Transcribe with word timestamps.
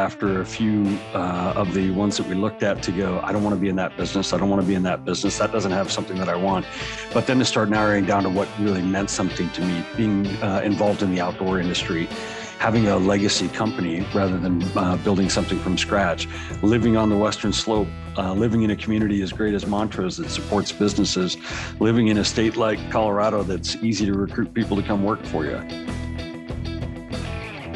after 0.00 0.40
a 0.40 0.46
few 0.46 0.98
uh, 1.14 1.52
of 1.54 1.72
the 1.74 1.90
ones 1.90 2.16
that 2.16 2.26
we 2.26 2.34
looked 2.34 2.62
at 2.62 2.82
to 2.82 2.90
go, 2.90 3.20
I 3.22 3.32
don't 3.32 3.42
want 3.42 3.54
to 3.54 3.60
be 3.60 3.68
in 3.68 3.76
that 3.76 3.96
business. 3.96 4.32
I 4.32 4.38
don't 4.38 4.48
want 4.48 4.62
to 4.62 4.66
be 4.66 4.74
in 4.74 4.82
that 4.84 5.04
business. 5.04 5.38
That 5.38 5.52
doesn't 5.52 5.72
have 5.72 5.92
something 5.92 6.16
that 6.18 6.28
I 6.28 6.36
want. 6.36 6.66
But 7.12 7.26
then 7.26 7.38
to 7.38 7.44
start 7.44 7.68
narrowing 7.68 8.06
down 8.06 8.22
to 8.24 8.30
what 8.30 8.48
really 8.58 8.82
meant 8.82 9.10
something 9.10 9.50
to 9.50 9.60
me, 9.60 9.84
being 9.96 10.26
uh, 10.42 10.62
involved 10.64 11.02
in 11.02 11.14
the 11.14 11.20
outdoor 11.20 11.60
industry, 11.60 12.06
having 12.58 12.88
a 12.88 12.96
legacy 12.96 13.48
company 13.48 14.06
rather 14.14 14.38
than 14.38 14.62
uh, 14.76 14.96
building 14.98 15.28
something 15.28 15.58
from 15.60 15.78
scratch, 15.78 16.26
living 16.62 16.96
on 16.96 17.08
the 17.08 17.16
Western 17.16 17.52
Slope, 17.52 17.88
uh, 18.16 18.32
living 18.32 18.62
in 18.62 18.70
a 18.70 18.76
community 18.76 19.22
as 19.22 19.32
great 19.32 19.54
as 19.54 19.66
Montrose 19.66 20.16
that 20.16 20.30
supports 20.30 20.72
businesses, 20.72 21.36
living 21.78 22.08
in 22.08 22.18
a 22.18 22.24
state 22.24 22.56
like 22.56 22.78
Colorado 22.90 23.42
that's 23.42 23.76
easy 23.76 24.06
to 24.06 24.14
recruit 24.14 24.52
people 24.54 24.76
to 24.76 24.82
come 24.82 25.04
work 25.04 25.24
for 25.24 25.44
you 25.44 25.99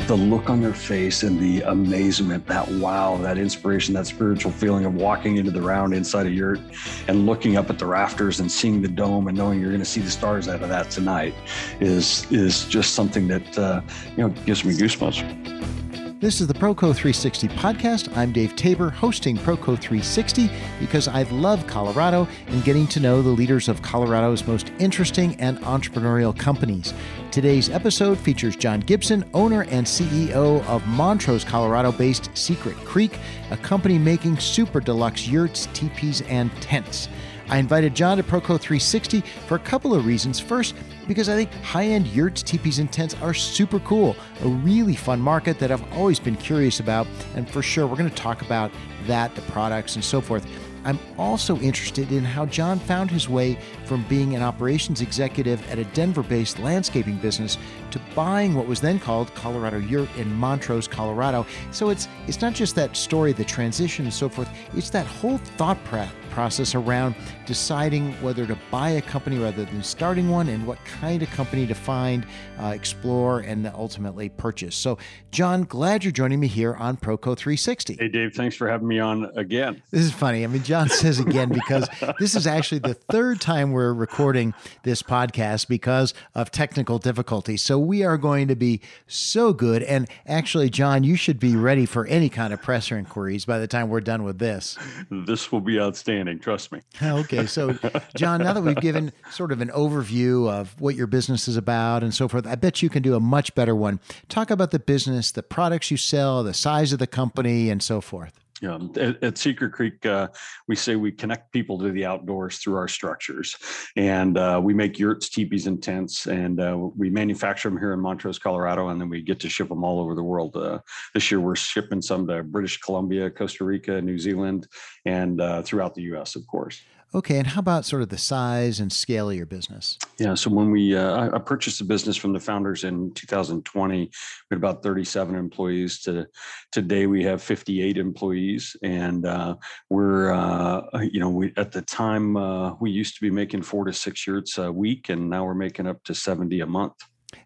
the 0.06 0.16
look 0.16 0.50
on 0.50 0.60
their 0.60 0.74
face 0.74 1.22
and 1.22 1.40
the 1.40 1.62
amazement, 1.62 2.46
that 2.46 2.68
wow, 2.72 3.16
that 3.18 3.38
inspiration, 3.38 3.94
that 3.94 4.06
spiritual 4.06 4.52
feeling 4.52 4.84
of 4.84 4.94
walking 4.94 5.36
into 5.36 5.50
the 5.50 5.62
round 5.62 5.94
inside 5.94 6.26
a 6.26 6.30
yurt 6.30 6.60
and 7.08 7.24
looking 7.24 7.56
up 7.56 7.70
at 7.70 7.78
the 7.78 7.86
rafters 7.86 8.40
and 8.40 8.50
seeing 8.50 8.82
the 8.82 8.88
dome 8.88 9.28
and 9.28 9.36
knowing 9.36 9.60
you're 9.60 9.70
going 9.70 9.80
to 9.80 9.86
see 9.86 10.00
the 10.00 10.10
stars 10.10 10.48
out 10.48 10.62
of 10.62 10.68
that 10.68 10.90
tonight 10.90 11.34
is 11.80 12.30
is 12.30 12.64
just 12.64 12.94
something 12.94 13.28
that 13.28 13.58
uh, 13.58 13.80
you 14.16 14.18
know 14.18 14.28
gives 14.44 14.64
me 14.64 14.74
goosebumps. 14.74 15.83
This 16.24 16.40
is 16.40 16.46
the 16.46 16.54
Proco 16.54 16.94
360 16.94 17.48
podcast. 17.48 18.16
I'm 18.16 18.32
Dave 18.32 18.56
Tabor, 18.56 18.88
hosting 18.88 19.36
Proco 19.36 19.78
360 19.78 20.48
because 20.80 21.06
I 21.06 21.24
love 21.24 21.66
Colorado 21.66 22.26
and 22.46 22.64
getting 22.64 22.86
to 22.86 23.00
know 23.00 23.20
the 23.20 23.28
leaders 23.28 23.68
of 23.68 23.82
Colorado's 23.82 24.46
most 24.46 24.72
interesting 24.78 25.38
and 25.38 25.58
entrepreneurial 25.58 26.34
companies. 26.34 26.94
Today's 27.30 27.68
episode 27.68 28.16
features 28.16 28.56
John 28.56 28.80
Gibson, 28.80 29.22
owner 29.34 29.64
and 29.64 29.86
CEO 29.86 30.64
of 30.64 30.86
Montrose, 30.86 31.44
Colorado 31.44 31.92
based 31.92 32.30
Secret 32.34 32.76
Creek, 32.86 33.18
a 33.50 33.58
company 33.58 33.98
making 33.98 34.38
super 34.38 34.80
deluxe 34.80 35.28
yurts, 35.28 35.68
teepees, 35.74 36.22
and 36.22 36.50
tents. 36.62 37.10
I 37.50 37.58
invited 37.58 37.94
John 37.94 38.16
to 38.16 38.22
Proco 38.22 38.58
360 38.58 39.20
for 39.46 39.56
a 39.56 39.58
couple 39.58 39.94
of 39.94 40.06
reasons. 40.06 40.40
First, 40.40 40.74
because 41.06 41.28
I 41.28 41.36
think 41.36 41.52
high 41.62 41.86
end 41.86 42.06
yurts, 42.08 42.42
teepees, 42.42 42.78
and 42.78 42.90
tents 42.92 43.14
are 43.22 43.34
super 43.34 43.80
cool, 43.80 44.16
a 44.42 44.48
really 44.48 44.96
fun 44.96 45.20
market 45.20 45.58
that 45.58 45.70
I've 45.70 45.92
always 45.92 46.18
been 46.18 46.36
curious 46.36 46.80
about. 46.80 47.06
And 47.34 47.48
for 47.48 47.62
sure, 47.62 47.86
we're 47.86 47.96
going 47.96 48.10
to 48.10 48.16
talk 48.16 48.42
about 48.42 48.70
that, 49.06 49.34
the 49.34 49.42
products, 49.42 49.96
and 49.96 50.04
so 50.04 50.20
forth. 50.20 50.46
I'm 50.84 50.98
also 51.18 51.58
interested 51.60 52.12
in 52.12 52.24
how 52.24 52.44
John 52.46 52.78
found 52.78 53.10
his 53.10 53.26
way 53.26 53.58
from 53.86 54.04
being 54.04 54.36
an 54.36 54.42
operations 54.42 55.00
executive 55.00 55.66
at 55.70 55.78
a 55.78 55.84
Denver 55.86 56.22
based 56.22 56.58
landscaping 56.58 57.16
business 57.16 57.56
to 57.90 58.00
buying 58.14 58.54
what 58.54 58.66
was 58.66 58.80
then 58.80 59.00
called 59.00 59.34
Colorado 59.34 59.78
Yurt 59.78 60.14
in 60.16 60.32
Montrose, 60.34 60.86
Colorado. 60.86 61.46
So 61.70 61.88
it's, 61.88 62.06
it's 62.26 62.42
not 62.42 62.52
just 62.52 62.74
that 62.74 62.96
story, 62.96 63.32
the 63.32 63.44
transition 63.44 64.04
and 64.04 64.12
so 64.12 64.28
forth, 64.28 64.48
it's 64.74 64.90
that 64.90 65.06
whole 65.06 65.38
thought 65.38 65.82
process 66.30 66.74
around 66.74 67.14
deciding 67.46 68.12
whether 68.22 68.46
to 68.46 68.58
buy 68.70 68.90
a 68.90 69.02
company 69.02 69.38
rather 69.38 69.64
than 69.64 69.82
starting 69.82 70.30
one 70.30 70.48
and 70.48 70.66
what 70.66 70.78
kind 70.84 71.22
of 71.22 71.30
company 71.30 71.66
to 71.66 71.74
find, 71.74 72.26
uh, 72.60 72.66
explore, 72.66 73.40
and 73.40 73.66
ultimately 73.74 74.28
purchase. 74.28 74.74
So, 74.74 74.98
John, 75.30 75.64
glad 75.64 76.04
you're 76.04 76.12
joining 76.12 76.40
me 76.40 76.46
here 76.46 76.74
on 76.74 76.96
Proco 76.96 77.36
360. 77.36 77.96
Hey, 77.96 78.08
Dave, 78.08 78.34
thanks 78.34 78.56
for 78.56 78.68
having 78.68 78.88
me 78.88 78.98
on 78.98 79.30
again. 79.36 79.82
This 79.90 80.02
is 80.02 80.12
funny. 80.12 80.44
I 80.44 80.46
mean, 80.46 80.62
John 80.62 80.88
says 80.88 81.18
again 81.18 81.48
because 81.48 81.88
this 82.18 82.34
is 82.34 82.46
actually 82.46 82.78
the 82.78 82.94
third 82.94 83.40
time 83.40 83.72
we're 83.72 83.92
recording 83.92 84.54
this 84.82 85.02
podcast 85.02 85.68
because 85.68 86.14
of 86.34 86.50
technical 86.50 86.98
difficulties. 86.98 87.62
So, 87.62 87.78
we 87.78 88.04
are 88.04 88.18
going 88.18 88.48
to 88.48 88.56
be 88.56 88.80
so 89.06 89.52
good. 89.52 89.82
And 89.82 90.08
actually, 90.26 90.70
John, 90.70 91.04
you 91.04 91.16
should 91.16 91.38
be 91.38 91.56
ready 91.56 91.86
for 91.86 92.06
any 92.06 92.28
kind 92.28 92.52
of 92.52 92.62
presser 92.62 92.96
inquiries 92.96 93.44
by 93.44 93.58
the 93.58 93.66
time 93.66 93.88
we're 93.88 94.00
done 94.00 94.22
with 94.24 94.38
this. 94.38 94.78
This 95.10 95.50
will 95.50 95.60
be 95.60 95.80
outstanding. 95.80 96.38
Trust 96.38 96.72
me. 96.72 96.80
okay. 97.02 97.33
So, 97.46 97.76
John, 98.16 98.42
now 98.42 98.52
that 98.52 98.62
we've 98.62 98.76
given 98.76 99.12
sort 99.30 99.52
of 99.52 99.60
an 99.60 99.68
overview 99.68 100.50
of 100.50 100.80
what 100.80 100.94
your 100.94 101.06
business 101.06 101.48
is 101.48 101.56
about 101.56 102.02
and 102.02 102.14
so 102.14 102.28
forth, 102.28 102.46
I 102.46 102.54
bet 102.54 102.82
you 102.82 102.88
can 102.88 103.02
do 103.02 103.14
a 103.14 103.20
much 103.20 103.54
better 103.54 103.74
one. 103.74 104.00
Talk 104.28 104.50
about 104.50 104.70
the 104.70 104.78
business, 104.78 105.32
the 105.32 105.42
products 105.42 105.90
you 105.90 105.96
sell, 105.96 106.42
the 106.42 106.54
size 106.54 106.92
of 106.92 106.98
the 106.98 107.06
company, 107.06 107.70
and 107.70 107.82
so 107.82 108.00
forth. 108.00 108.38
Yeah, 108.62 108.78
at, 108.96 109.22
at 109.22 109.36
Secret 109.36 109.72
Creek, 109.72 110.06
uh, 110.06 110.28
we 110.68 110.76
say 110.76 110.96
we 110.96 111.10
connect 111.10 111.52
people 111.52 111.78
to 111.80 111.90
the 111.90 112.06
outdoors 112.06 112.58
through 112.58 112.76
our 112.76 112.88
structures, 112.88 113.56
and 113.96 114.38
uh, 114.38 114.60
we 114.62 114.72
make 114.72 114.98
yurts, 114.98 115.28
teepees, 115.28 115.66
and 115.66 115.82
tents, 115.82 116.26
and 116.26 116.60
uh, 116.60 116.74
we 116.96 117.10
manufacture 117.10 117.68
them 117.68 117.78
here 117.78 117.92
in 117.92 118.00
Montrose, 118.00 118.38
Colorado, 118.38 118.88
and 118.88 119.00
then 119.00 119.08
we 119.08 119.20
get 119.20 119.40
to 119.40 119.48
ship 119.48 119.68
them 119.68 119.82
all 119.82 120.00
over 120.00 120.14
the 120.14 120.22
world. 120.22 120.56
Uh, 120.56 120.78
this 121.12 121.30
year, 121.30 121.40
we're 121.40 121.56
shipping 121.56 122.00
some 122.00 122.26
to 122.28 122.42
British 122.44 122.78
Columbia, 122.78 123.28
Costa 123.28 123.64
Rica, 123.64 124.00
New 124.00 124.18
Zealand, 124.18 124.68
and 125.04 125.40
uh, 125.40 125.60
throughout 125.60 125.94
the 125.94 126.02
U.S., 126.02 126.36
of 126.36 126.46
course. 126.46 126.80
Okay, 127.14 127.38
and 127.38 127.46
how 127.46 127.60
about 127.60 127.84
sort 127.84 128.02
of 128.02 128.08
the 128.08 128.18
size 128.18 128.80
and 128.80 128.92
scale 128.92 129.30
of 129.30 129.36
your 129.36 129.46
business? 129.46 129.98
Yeah, 130.18 130.34
so 130.34 130.50
when 130.50 130.72
we 130.72 130.96
uh, 130.96 131.30
I 131.32 131.38
purchased 131.38 131.78
the 131.78 131.84
business 131.84 132.16
from 132.16 132.32
the 132.32 132.40
founders 132.40 132.82
in 132.82 133.12
2020, 133.12 133.98
we 133.98 134.10
had 134.50 134.56
about 134.56 134.82
37 134.82 135.36
employees. 135.36 136.00
To 136.02 136.26
today, 136.72 137.06
we 137.06 137.22
have 137.22 137.40
58 137.40 137.98
employees, 137.98 138.74
and 138.82 139.26
uh, 139.26 139.54
we're 139.90 140.32
uh, 140.32 140.82
you 141.02 141.20
know 141.20 141.30
we 141.30 141.52
at 141.56 141.70
the 141.70 141.82
time 141.82 142.36
uh, 142.36 142.74
we 142.80 142.90
used 142.90 143.14
to 143.14 143.20
be 143.20 143.30
making 143.30 143.62
four 143.62 143.84
to 143.84 143.92
six 143.92 144.26
yurts 144.26 144.58
a 144.58 144.72
week, 144.72 145.08
and 145.08 145.30
now 145.30 145.44
we're 145.44 145.54
making 145.54 145.86
up 145.86 146.02
to 146.04 146.14
70 146.14 146.60
a 146.60 146.66
month. 146.66 146.94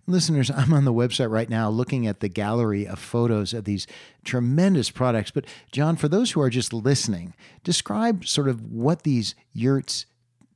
Listeners, 0.07 0.51
I'm 0.51 0.73
on 0.73 0.85
the 0.85 0.93
website 0.93 1.31
right 1.31 1.49
now 1.49 1.69
looking 1.69 2.07
at 2.07 2.21
the 2.21 2.29
gallery 2.29 2.87
of 2.87 2.99
photos 2.99 3.53
of 3.55 3.65
these 3.65 3.87
tremendous 4.25 4.91
products. 4.91 5.31
But, 5.31 5.47
John, 5.73 5.97
for 5.97 6.09
those 6.09 6.33
who 6.33 6.41
are 6.41 6.51
just 6.51 6.73
listening, 6.73 7.35
describe 7.65 8.27
sort 8.27 8.49
of 8.49 8.71
what 8.73 9.03
these 9.03 9.35
yurts, 9.53 10.07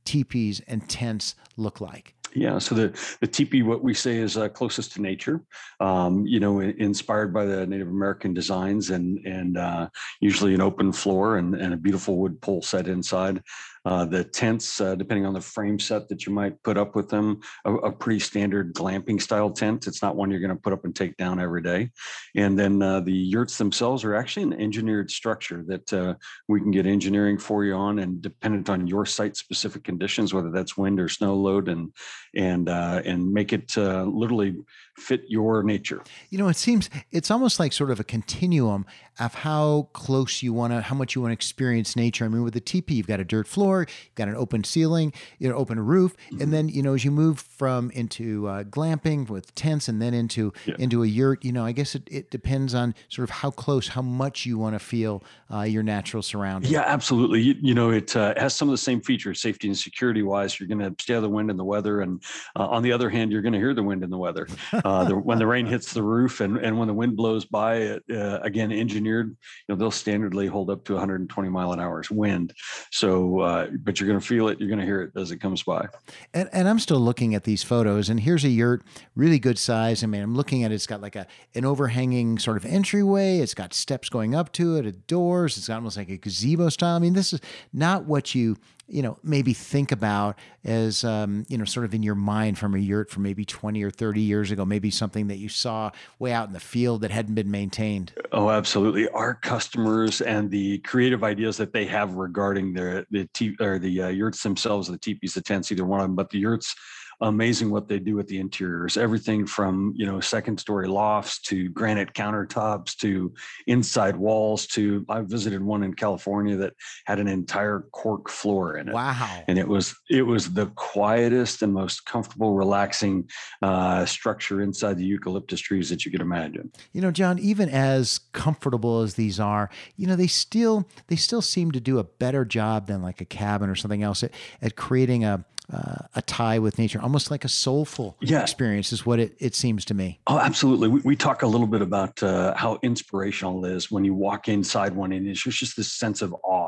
teepees, 0.05 0.61
and 0.67 0.87
tents 0.89 1.35
look 1.57 1.81
like. 1.81 2.15
Yeah, 2.35 2.57
so 2.57 2.73
the 2.73 3.17
the 3.19 3.27
teepee, 3.27 3.61
what 3.61 3.83
we 3.83 3.93
say 3.93 4.17
is 4.17 4.37
uh, 4.37 4.49
closest 4.49 4.93
to 4.93 5.01
nature. 5.01 5.43
Um, 5.79 6.25
you 6.25 6.39
know, 6.39 6.61
inspired 6.61 7.33
by 7.33 7.45
the 7.45 7.65
Native 7.67 7.89
American 7.89 8.33
designs, 8.33 8.89
and 8.89 9.19
and 9.25 9.57
uh, 9.57 9.87
usually 10.19 10.53
an 10.53 10.61
open 10.61 10.91
floor 10.91 11.37
and, 11.37 11.53
and 11.53 11.73
a 11.73 11.77
beautiful 11.77 12.17
wood 12.17 12.41
pole 12.41 12.61
set 12.61 12.87
inside. 12.87 13.43
Uh, 13.85 14.05
the 14.05 14.23
tents, 14.23 14.79
uh, 14.79 14.95
depending 14.95 15.25
on 15.25 15.33
the 15.33 15.41
frame 15.41 15.77
set 15.77 16.07
that 16.07 16.25
you 16.25 16.31
might 16.31 16.61
put 16.63 16.77
up 16.77 16.95
with 16.95 17.09
them, 17.09 17.41
a, 17.65 17.73
a 17.73 17.91
pretty 17.91 18.19
standard 18.19 18.73
glamping 18.73 19.21
style 19.21 19.49
tent. 19.49 19.87
It's 19.87 20.01
not 20.01 20.15
one 20.15 20.31
you're 20.31 20.39
going 20.39 20.55
to 20.55 20.61
put 20.61 20.71
up 20.71 20.85
and 20.85 20.95
take 20.95 21.17
down 21.17 21.39
every 21.39 21.61
day. 21.61 21.89
And 22.35 22.57
then 22.57 22.81
uh, 22.81 23.01
the 23.01 23.11
yurts 23.11 23.57
themselves 23.57 24.03
are 24.05 24.15
actually 24.15 24.43
an 24.43 24.53
engineered 24.53 25.11
structure 25.11 25.63
that 25.67 25.91
uh, 25.91 26.15
we 26.47 26.61
can 26.61 26.71
get 26.71 26.85
engineering 26.85 27.37
for 27.37 27.65
you 27.65 27.73
on, 27.73 27.99
and 27.99 28.21
dependent 28.21 28.69
on 28.69 28.87
your 28.87 29.05
site 29.05 29.35
specific 29.35 29.83
conditions, 29.83 30.33
whether 30.33 30.49
that's 30.49 30.77
wind 30.77 30.99
or 30.99 31.09
snow 31.09 31.35
load, 31.35 31.67
and 31.67 31.93
and 32.35 32.69
uh, 32.69 33.01
and 33.03 33.31
make 33.31 33.51
it 33.53 33.75
literally 33.75 34.55
fit 34.95 35.23
your 35.27 35.63
nature. 35.63 36.01
You 36.29 36.37
know, 36.37 36.47
it 36.47 36.55
seems 36.55 36.89
it's 37.11 37.31
almost 37.31 37.59
like 37.59 37.73
sort 37.73 37.91
of 37.91 37.99
a 37.99 38.03
continuum 38.03 38.85
of 39.19 39.33
how 39.35 39.89
close 39.93 40.41
you 40.41 40.53
want 40.53 40.73
to, 40.73 40.81
how 40.81 40.95
much 40.95 41.13
you 41.13 41.21
want 41.21 41.29
to 41.29 41.33
experience 41.33 41.95
nature. 41.95 42.25
I 42.25 42.27
mean, 42.29 42.43
with 42.43 42.53
the 42.53 42.61
teepee, 42.61 42.95
you've 42.95 43.07
got 43.07 43.19
a 43.19 43.23
dirt 43.23 43.47
floor, 43.47 43.81
you've 43.81 44.15
got 44.15 44.27
an 44.27 44.35
open 44.35 44.63
ceiling, 44.63 45.13
you 45.37 45.49
know, 45.49 45.55
open 45.55 45.79
roof, 45.79 46.15
mm-hmm. 46.17 46.41
and 46.41 46.53
then 46.53 46.69
you 46.69 46.81
know, 46.81 46.93
as 46.93 47.05
you 47.05 47.11
move 47.11 47.39
from 47.39 47.91
into 47.91 48.47
uh, 48.47 48.63
glamping 48.63 49.29
with 49.29 49.53
tents, 49.55 49.87
and 49.87 50.01
then 50.01 50.13
into 50.13 50.53
yeah. 50.65 50.75
into 50.79 51.03
a 51.03 51.07
yurt, 51.07 51.43
you 51.43 51.51
know, 51.51 51.65
I 51.65 51.71
guess 51.71 51.95
it, 51.95 52.07
it 52.11 52.31
depends 52.31 52.73
on 52.73 52.95
sort 53.09 53.29
of 53.29 53.35
how 53.35 53.51
close, 53.51 53.87
how 53.87 54.01
much 54.01 54.45
you 54.45 54.57
want 54.57 54.75
to 54.75 54.79
feel 54.79 55.23
uh, 55.53 55.61
your 55.61 55.83
natural 55.83 56.23
surroundings. 56.23 56.71
Yeah, 56.71 56.83
absolutely. 56.85 57.41
You, 57.41 57.55
you 57.61 57.73
know, 57.73 57.91
it 57.91 58.15
uh, 58.15 58.33
has 58.37 58.55
some 58.55 58.67
of 58.67 58.73
the 58.73 58.77
same 58.77 59.01
features, 59.01 59.41
safety 59.41 59.67
and 59.67 59.77
security 59.77 60.23
wise. 60.23 60.59
You're 60.59 60.67
going 60.67 60.79
to 60.79 60.95
stay 61.01 61.13
out 61.13 61.17
of 61.17 61.23
the 61.23 61.29
wind 61.29 61.49
and 61.49 61.59
the 61.59 61.63
weather, 61.63 62.01
and 62.01 62.21
uh, 62.55 62.67
on 62.67 62.81
the 62.83 62.91
other 62.91 63.09
hand, 63.09 63.31
you're 63.31 63.41
going 63.41 63.53
to 63.53 63.59
hear 63.59 63.73
the 63.73 63.83
wind 63.83 64.03
and 64.03 64.11
the 64.11 64.17
weather. 64.17 64.47
Uh, 64.83 65.03
the, 65.05 65.17
when 65.17 65.39
the 65.39 65.47
rain 65.47 65.65
hits 65.65 65.93
the 65.93 66.03
roof 66.03 66.41
and, 66.41 66.57
and 66.57 66.77
when 66.77 66.87
the 66.87 66.93
wind 66.93 67.15
blows 67.15 67.45
by, 67.45 67.75
it, 67.75 68.03
uh, 68.11 68.39
again, 68.41 68.71
engineered, 68.71 69.29
you 69.29 69.35
know, 69.69 69.75
they'll 69.75 69.91
standardly 69.91 70.49
hold 70.49 70.69
up 70.69 70.83
to 70.85 70.93
120 70.93 71.49
mile 71.49 71.71
an 71.71 71.79
hour's 71.79 72.11
wind. 72.11 72.53
So, 72.91 73.39
uh, 73.39 73.67
but 73.83 73.99
you're 73.99 74.07
going 74.07 74.19
to 74.19 74.25
feel 74.25 74.47
it, 74.49 74.59
you're 74.59 74.69
going 74.69 74.79
to 74.79 74.85
hear 74.85 75.01
it 75.01 75.11
as 75.19 75.31
it 75.31 75.37
comes 75.37 75.63
by. 75.63 75.87
And, 76.33 76.49
and 76.51 76.67
I'm 76.67 76.79
still 76.79 76.99
looking 76.99 77.35
at 77.35 77.43
these 77.43 77.63
photos, 77.63 78.09
and 78.09 78.19
here's 78.19 78.43
a 78.43 78.49
yurt, 78.49 78.83
really 79.15 79.39
good 79.39 79.57
size. 79.57 80.03
I 80.03 80.07
mean, 80.07 80.21
I'm 80.21 80.35
looking 80.35 80.63
at 80.63 80.71
it, 80.71 80.75
it's 80.75 80.87
got 80.87 81.01
like 81.01 81.15
a 81.15 81.27
an 81.55 81.65
overhanging 81.65 82.39
sort 82.39 82.57
of 82.57 82.65
entryway. 82.65 83.39
It's 83.39 83.53
got 83.53 83.73
steps 83.73 84.09
going 84.09 84.35
up 84.35 84.51
to 84.53 84.77
it, 84.77 85.07
doors. 85.07 85.57
It's 85.57 85.69
almost 85.69 85.97
like 85.97 86.09
a 86.09 86.17
gazebo 86.17 86.69
style. 86.69 86.95
I 86.95 86.99
mean, 86.99 87.13
this 87.13 87.33
is 87.33 87.41
not 87.71 88.05
what 88.05 88.35
you 88.35 88.57
you 88.93 89.01
know, 89.01 89.17
maybe 89.23 89.53
think 89.53 89.91
about 89.91 90.37
as, 90.63 91.03
um, 91.03 91.45
you 91.49 91.57
know, 91.57 91.65
sort 91.65 91.83
of 91.83 91.95
in 91.95 92.03
your 92.03 92.13
mind 92.13 92.59
from 92.59 92.75
a 92.75 92.77
yurt 92.77 93.09
from 93.09 93.23
maybe 93.23 93.43
20 93.43 93.81
or 93.81 93.89
30 93.89 94.21
years 94.21 94.51
ago, 94.51 94.65
maybe 94.65 94.91
something 94.91 95.27
that 95.27 95.37
you 95.37 95.49
saw 95.49 95.89
way 96.19 96.31
out 96.31 96.47
in 96.47 96.53
the 96.53 96.59
field 96.59 97.01
that 97.01 97.09
hadn't 97.09 97.33
been 97.33 97.49
maintained? 97.49 98.13
Oh, 98.31 98.51
absolutely. 98.51 99.09
Our 99.09 99.33
customers 99.33 100.21
and 100.21 100.51
the 100.51 100.77
creative 100.79 101.23
ideas 101.23 101.57
that 101.57 101.73
they 101.73 101.85
have 101.85 102.13
regarding 102.13 102.73
their, 102.73 103.07
the, 103.09 103.27
or 103.59 103.79
the 103.79 104.03
uh, 104.03 104.07
yurts 104.09 104.43
themselves, 104.43 104.87
the 104.87 104.97
teepees, 104.99 105.33
the 105.33 105.41
tents, 105.41 105.71
either 105.71 105.85
one 105.85 105.99
of 105.99 106.03
them, 106.05 106.15
but 106.15 106.29
the 106.29 106.37
yurts 106.37 106.75
amazing 107.23 107.71
what 107.71 107.87
they 107.87 107.99
do 107.99 108.15
with 108.15 108.27
the 108.27 108.39
interiors. 108.39 108.97
Everything 108.97 109.45
from 109.45 109.93
you 109.95 110.05
know 110.05 110.19
second 110.19 110.59
story 110.59 110.87
lofts 110.87 111.39
to 111.41 111.69
granite 111.69 112.13
countertops 112.13 112.95
to 112.97 113.33
inside 113.67 114.15
walls 114.15 114.67
to 114.67 115.05
I 115.09 115.21
visited 115.21 115.63
one 115.63 115.83
in 115.83 115.93
California 115.93 116.55
that 116.57 116.73
had 117.05 117.19
an 117.19 117.27
entire 117.27 117.87
cork 117.91 118.29
floor 118.29 118.77
in 118.77 118.89
it. 118.89 118.93
Wow! 118.93 119.43
And 119.47 119.57
it 119.57 119.67
was 119.67 119.95
it 120.09 120.23
was 120.23 120.53
the 120.53 120.67
quietest 120.75 121.61
and 121.61 121.73
most 121.73 122.05
comfortable, 122.05 122.53
relaxing 122.53 123.29
uh, 123.61 124.05
structure 124.05 124.61
inside 124.61 124.97
the 124.97 125.05
eucalyptus 125.05 125.61
trees 125.61 125.89
that 125.89 126.05
you 126.05 126.11
could 126.11 126.21
imagine. 126.21 126.71
You 126.91 127.01
know, 127.01 127.11
John, 127.11 127.39
even 127.39 127.69
as 127.69 128.19
comfortable 128.33 129.01
as 129.01 129.15
these 129.15 129.39
are, 129.39 129.69
you 129.95 130.07
know, 130.07 130.15
they 130.15 130.27
still 130.27 130.87
they 131.07 131.15
still 131.15 131.41
seem 131.41 131.71
to 131.71 131.79
do 131.79 131.99
a 131.99 132.03
better 132.03 132.43
job 132.43 132.87
than 132.87 133.01
like 133.01 133.21
a 133.21 133.25
cabin 133.25 133.69
or 133.69 133.75
something 133.75 134.03
else 134.03 134.23
at, 134.23 134.31
at 134.61 134.75
creating 134.75 135.23
a 135.23 135.45
uh, 135.71 135.92
a 136.15 136.21
tie 136.21 136.59
with 136.59 136.77
nature, 136.77 137.01
almost 137.01 137.31
like 137.31 137.43
a 137.43 137.49
soulful 137.49 138.17
yeah. 138.21 138.41
experience, 138.41 138.93
is 138.93 139.05
what 139.05 139.19
it, 139.19 139.35
it 139.39 139.55
seems 139.55 139.83
to 139.85 139.93
me. 139.93 140.19
Oh, 140.27 140.39
absolutely. 140.39 140.87
We, 140.87 141.01
we 141.01 141.15
talk 141.15 141.41
a 141.41 141.47
little 141.47 141.67
bit 141.67 141.81
about 141.81 142.21
uh, 142.21 142.53
how 142.55 142.79
inspirational 142.83 143.65
it 143.65 143.71
is 143.71 143.91
when 143.91 144.05
you 144.05 144.13
walk 144.13 144.47
inside 144.47 144.95
one, 144.95 145.11
and 145.11 145.27
it's 145.27 145.41
just 145.41 145.75
this 145.75 145.91
sense 145.91 146.21
of 146.21 146.33
awe 146.43 146.62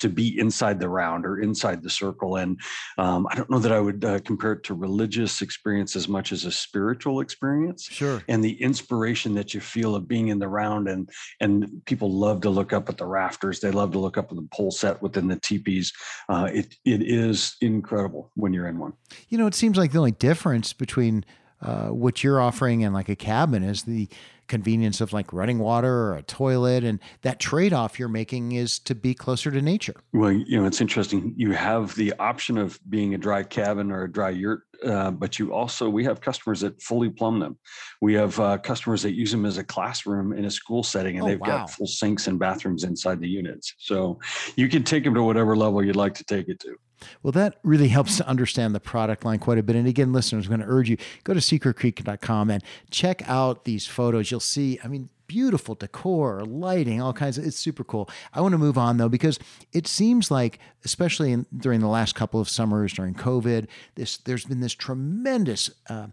to 0.00 0.08
be 0.08 0.38
inside 0.38 0.80
the 0.80 0.88
round 0.88 1.26
or 1.26 1.40
inside 1.40 1.82
the 1.82 1.90
circle. 1.90 2.36
And 2.36 2.60
um, 2.98 3.26
I 3.30 3.34
don't 3.34 3.50
know 3.50 3.58
that 3.58 3.72
I 3.72 3.80
would 3.80 4.04
uh, 4.04 4.18
compare 4.20 4.52
it 4.52 4.64
to 4.64 4.74
religious 4.74 5.42
experience 5.42 5.96
as 5.96 6.08
much 6.08 6.32
as 6.32 6.44
a 6.44 6.52
spiritual 6.52 7.20
experience. 7.20 7.84
Sure. 7.84 8.22
And 8.28 8.42
the 8.42 8.60
inspiration 8.62 9.34
that 9.34 9.54
you 9.54 9.60
feel 9.60 9.94
of 9.94 10.08
being 10.08 10.28
in 10.28 10.38
the 10.38 10.48
round, 10.48 10.88
and 10.88 11.08
and 11.40 11.82
people 11.86 12.10
love 12.10 12.40
to 12.42 12.50
look 12.50 12.72
up 12.72 12.88
at 12.88 12.96
the 12.96 13.06
rafters. 13.06 13.60
They 13.60 13.70
love 13.70 13.92
to 13.92 13.98
look 13.98 14.16
up 14.18 14.30
at 14.30 14.36
the 14.36 14.48
pole 14.52 14.70
set 14.70 15.00
within 15.02 15.28
the 15.28 15.38
teepees. 15.40 15.92
Uh, 16.28 16.48
it 16.52 16.74
it 16.84 17.02
is 17.02 17.56
incredible 17.60 18.30
when 18.34 18.52
you're 18.52 18.68
in 18.68 18.78
one. 18.78 18.92
You 19.28 19.38
know, 19.38 19.46
it 19.46 19.54
seems 19.54 19.76
like 19.76 19.92
the 19.92 19.98
only 19.98 20.12
difference 20.12 20.72
between 20.72 21.24
uh, 21.62 21.88
what 21.88 22.24
you're 22.24 22.40
offering 22.40 22.84
and 22.84 22.94
like 22.94 23.08
a 23.08 23.16
cabin 23.16 23.62
is 23.62 23.82
the 23.82 24.08
convenience 24.50 25.00
of 25.00 25.12
like 25.12 25.32
running 25.32 25.60
water 25.60 25.92
or 26.08 26.16
a 26.16 26.22
toilet 26.22 26.84
and 26.84 26.98
that 27.22 27.38
trade-off 27.38 27.98
you're 27.98 28.08
making 28.08 28.52
is 28.52 28.78
to 28.80 28.94
be 28.94 29.14
closer 29.14 29.50
to 29.50 29.62
nature. 29.62 29.94
Well 30.12 30.32
you 30.32 30.60
know 30.60 30.66
it's 30.66 30.80
interesting. 30.80 31.32
You 31.36 31.52
have 31.52 31.94
the 31.94 32.12
option 32.18 32.58
of 32.58 32.78
being 32.90 33.14
a 33.14 33.18
dry 33.18 33.44
cabin 33.44 33.90
or 33.90 34.04
a 34.04 34.12
dry 34.12 34.30
yurt 34.30 34.64
uh, 34.84 35.10
but 35.10 35.38
you 35.38 35.52
also 35.52 35.88
we 35.88 36.04
have 36.04 36.20
customers 36.20 36.60
that 36.60 36.82
fully 36.82 37.10
plumb 37.10 37.38
them. 37.38 37.58
We 38.00 38.14
have 38.14 38.38
uh, 38.40 38.58
customers 38.58 39.02
that 39.02 39.12
use 39.12 39.30
them 39.30 39.46
as 39.46 39.56
a 39.58 39.64
classroom 39.64 40.32
in 40.32 40.44
a 40.46 40.50
school 40.50 40.82
setting 40.82 41.16
and 41.16 41.24
oh, 41.24 41.28
they've 41.28 41.40
wow. 41.40 41.46
got 41.46 41.70
full 41.70 41.86
sinks 41.86 42.26
and 42.26 42.38
bathrooms 42.38 42.84
inside 42.84 43.20
the 43.20 43.28
units. 43.28 43.74
So 43.78 44.18
you 44.56 44.68
can 44.68 44.82
take 44.82 45.04
them 45.04 45.14
to 45.14 45.22
whatever 45.22 45.56
level 45.56 45.84
you'd 45.84 45.96
like 45.96 46.14
to 46.14 46.24
take 46.24 46.48
it 46.48 46.58
to 46.60 46.76
well, 47.22 47.32
that 47.32 47.58
really 47.62 47.88
helps 47.88 48.16
to 48.18 48.28
understand 48.28 48.74
the 48.74 48.80
product 48.80 49.24
line 49.24 49.38
quite 49.38 49.58
a 49.58 49.62
bit. 49.62 49.76
And 49.76 49.86
again, 49.86 50.12
listeners, 50.12 50.46
I'm 50.46 50.50
going 50.50 50.60
to 50.60 50.72
urge 50.72 50.88
you 50.88 50.96
go 51.24 51.34
to 51.34 51.40
secretcreek.com 51.40 52.50
and 52.50 52.62
check 52.90 53.28
out 53.28 53.64
these 53.64 53.86
photos. 53.86 54.30
You'll 54.30 54.40
see, 54.40 54.78
I 54.84 54.88
mean, 54.88 55.08
beautiful 55.30 55.76
decor, 55.76 56.44
lighting, 56.44 57.00
all 57.00 57.12
kinds 57.12 57.38
of 57.38 57.46
it's 57.46 57.56
super 57.56 57.84
cool. 57.84 58.10
I 58.34 58.40
want 58.40 58.50
to 58.50 58.58
move 58.58 58.76
on 58.76 58.96
though 58.96 59.08
because 59.08 59.38
it 59.72 59.86
seems 59.86 60.28
like 60.28 60.58
especially 60.84 61.30
in, 61.30 61.46
during 61.56 61.78
the 61.78 61.86
last 61.86 62.16
couple 62.16 62.40
of 62.40 62.48
summers 62.48 62.92
during 62.92 63.14
COVID, 63.14 63.68
this 63.94 64.16
there's 64.16 64.44
been 64.44 64.60
this 64.60 64.74
tremendous 64.74 65.70
uh, 65.88 66.08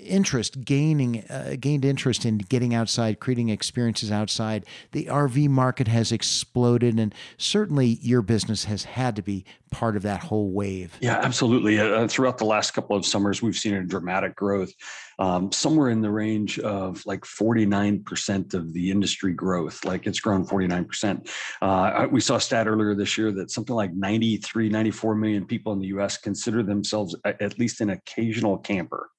interest 0.00 0.64
gaining 0.64 1.24
uh, 1.28 1.56
gained 1.60 1.84
interest 1.84 2.24
in 2.24 2.38
getting 2.38 2.74
outside 2.74 3.20
creating 3.20 3.48
experiences 3.48 4.10
outside. 4.10 4.64
The 4.92 5.06
rv 5.06 5.48
market 5.48 5.88
has 5.88 6.12
exploded 6.12 6.98
and 6.98 7.14
certainly 7.38 7.98
your 8.02 8.22
business 8.22 8.64
has 8.64 8.84
had 8.84 9.16
to 9.16 9.22
be 9.22 9.44
part 9.70 9.96
of 9.96 10.02
that 10.02 10.20
whole 10.20 10.50
wave. 10.50 10.96
Yeah 11.00 11.20
absolutely. 11.22 11.78
Uh, 11.78 12.08
throughout 12.08 12.38
the 12.38 12.44
last 12.44 12.72
couple 12.72 12.96
of 12.96 13.06
summers 13.06 13.42
we've 13.42 13.56
seen 13.56 13.74
a 13.74 13.82
dramatic 13.84 14.34
growth 14.36 14.72
um, 15.18 15.52
somewhere 15.52 15.90
in 15.90 16.00
the 16.00 16.10
range 16.10 16.58
of 16.60 17.04
like 17.04 17.20
49% 17.20 18.54
of 18.54 18.72
the 18.72 18.90
industry 18.90 19.34
growth. 19.34 19.84
Like 19.84 20.06
it's 20.06 20.20
grown 20.20 20.46
49% 20.46 21.28
uh, 21.62 22.06
we 22.10 22.20
saw 22.20 22.36
a 22.36 22.40
stat 22.40 22.66
earlier 22.66 22.94
this 22.94 23.16
year 23.16 23.32
that 23.32 23.50
something 23.50 23.74
like 23.74 23.92
93 23.92 24.68
94 24.68 25.14
million 25.14 25.44
people 25.44 25.72
in 25.72 25.78
the 25.78 25.88
us 25.88 26.16
consider 26.16 26.62
themselves 26.62 27.14
at 27.24 27.58
least 27.58 27.80
an 27.80 27.90
occasional 27.90 28.58
camper 28.58 29.10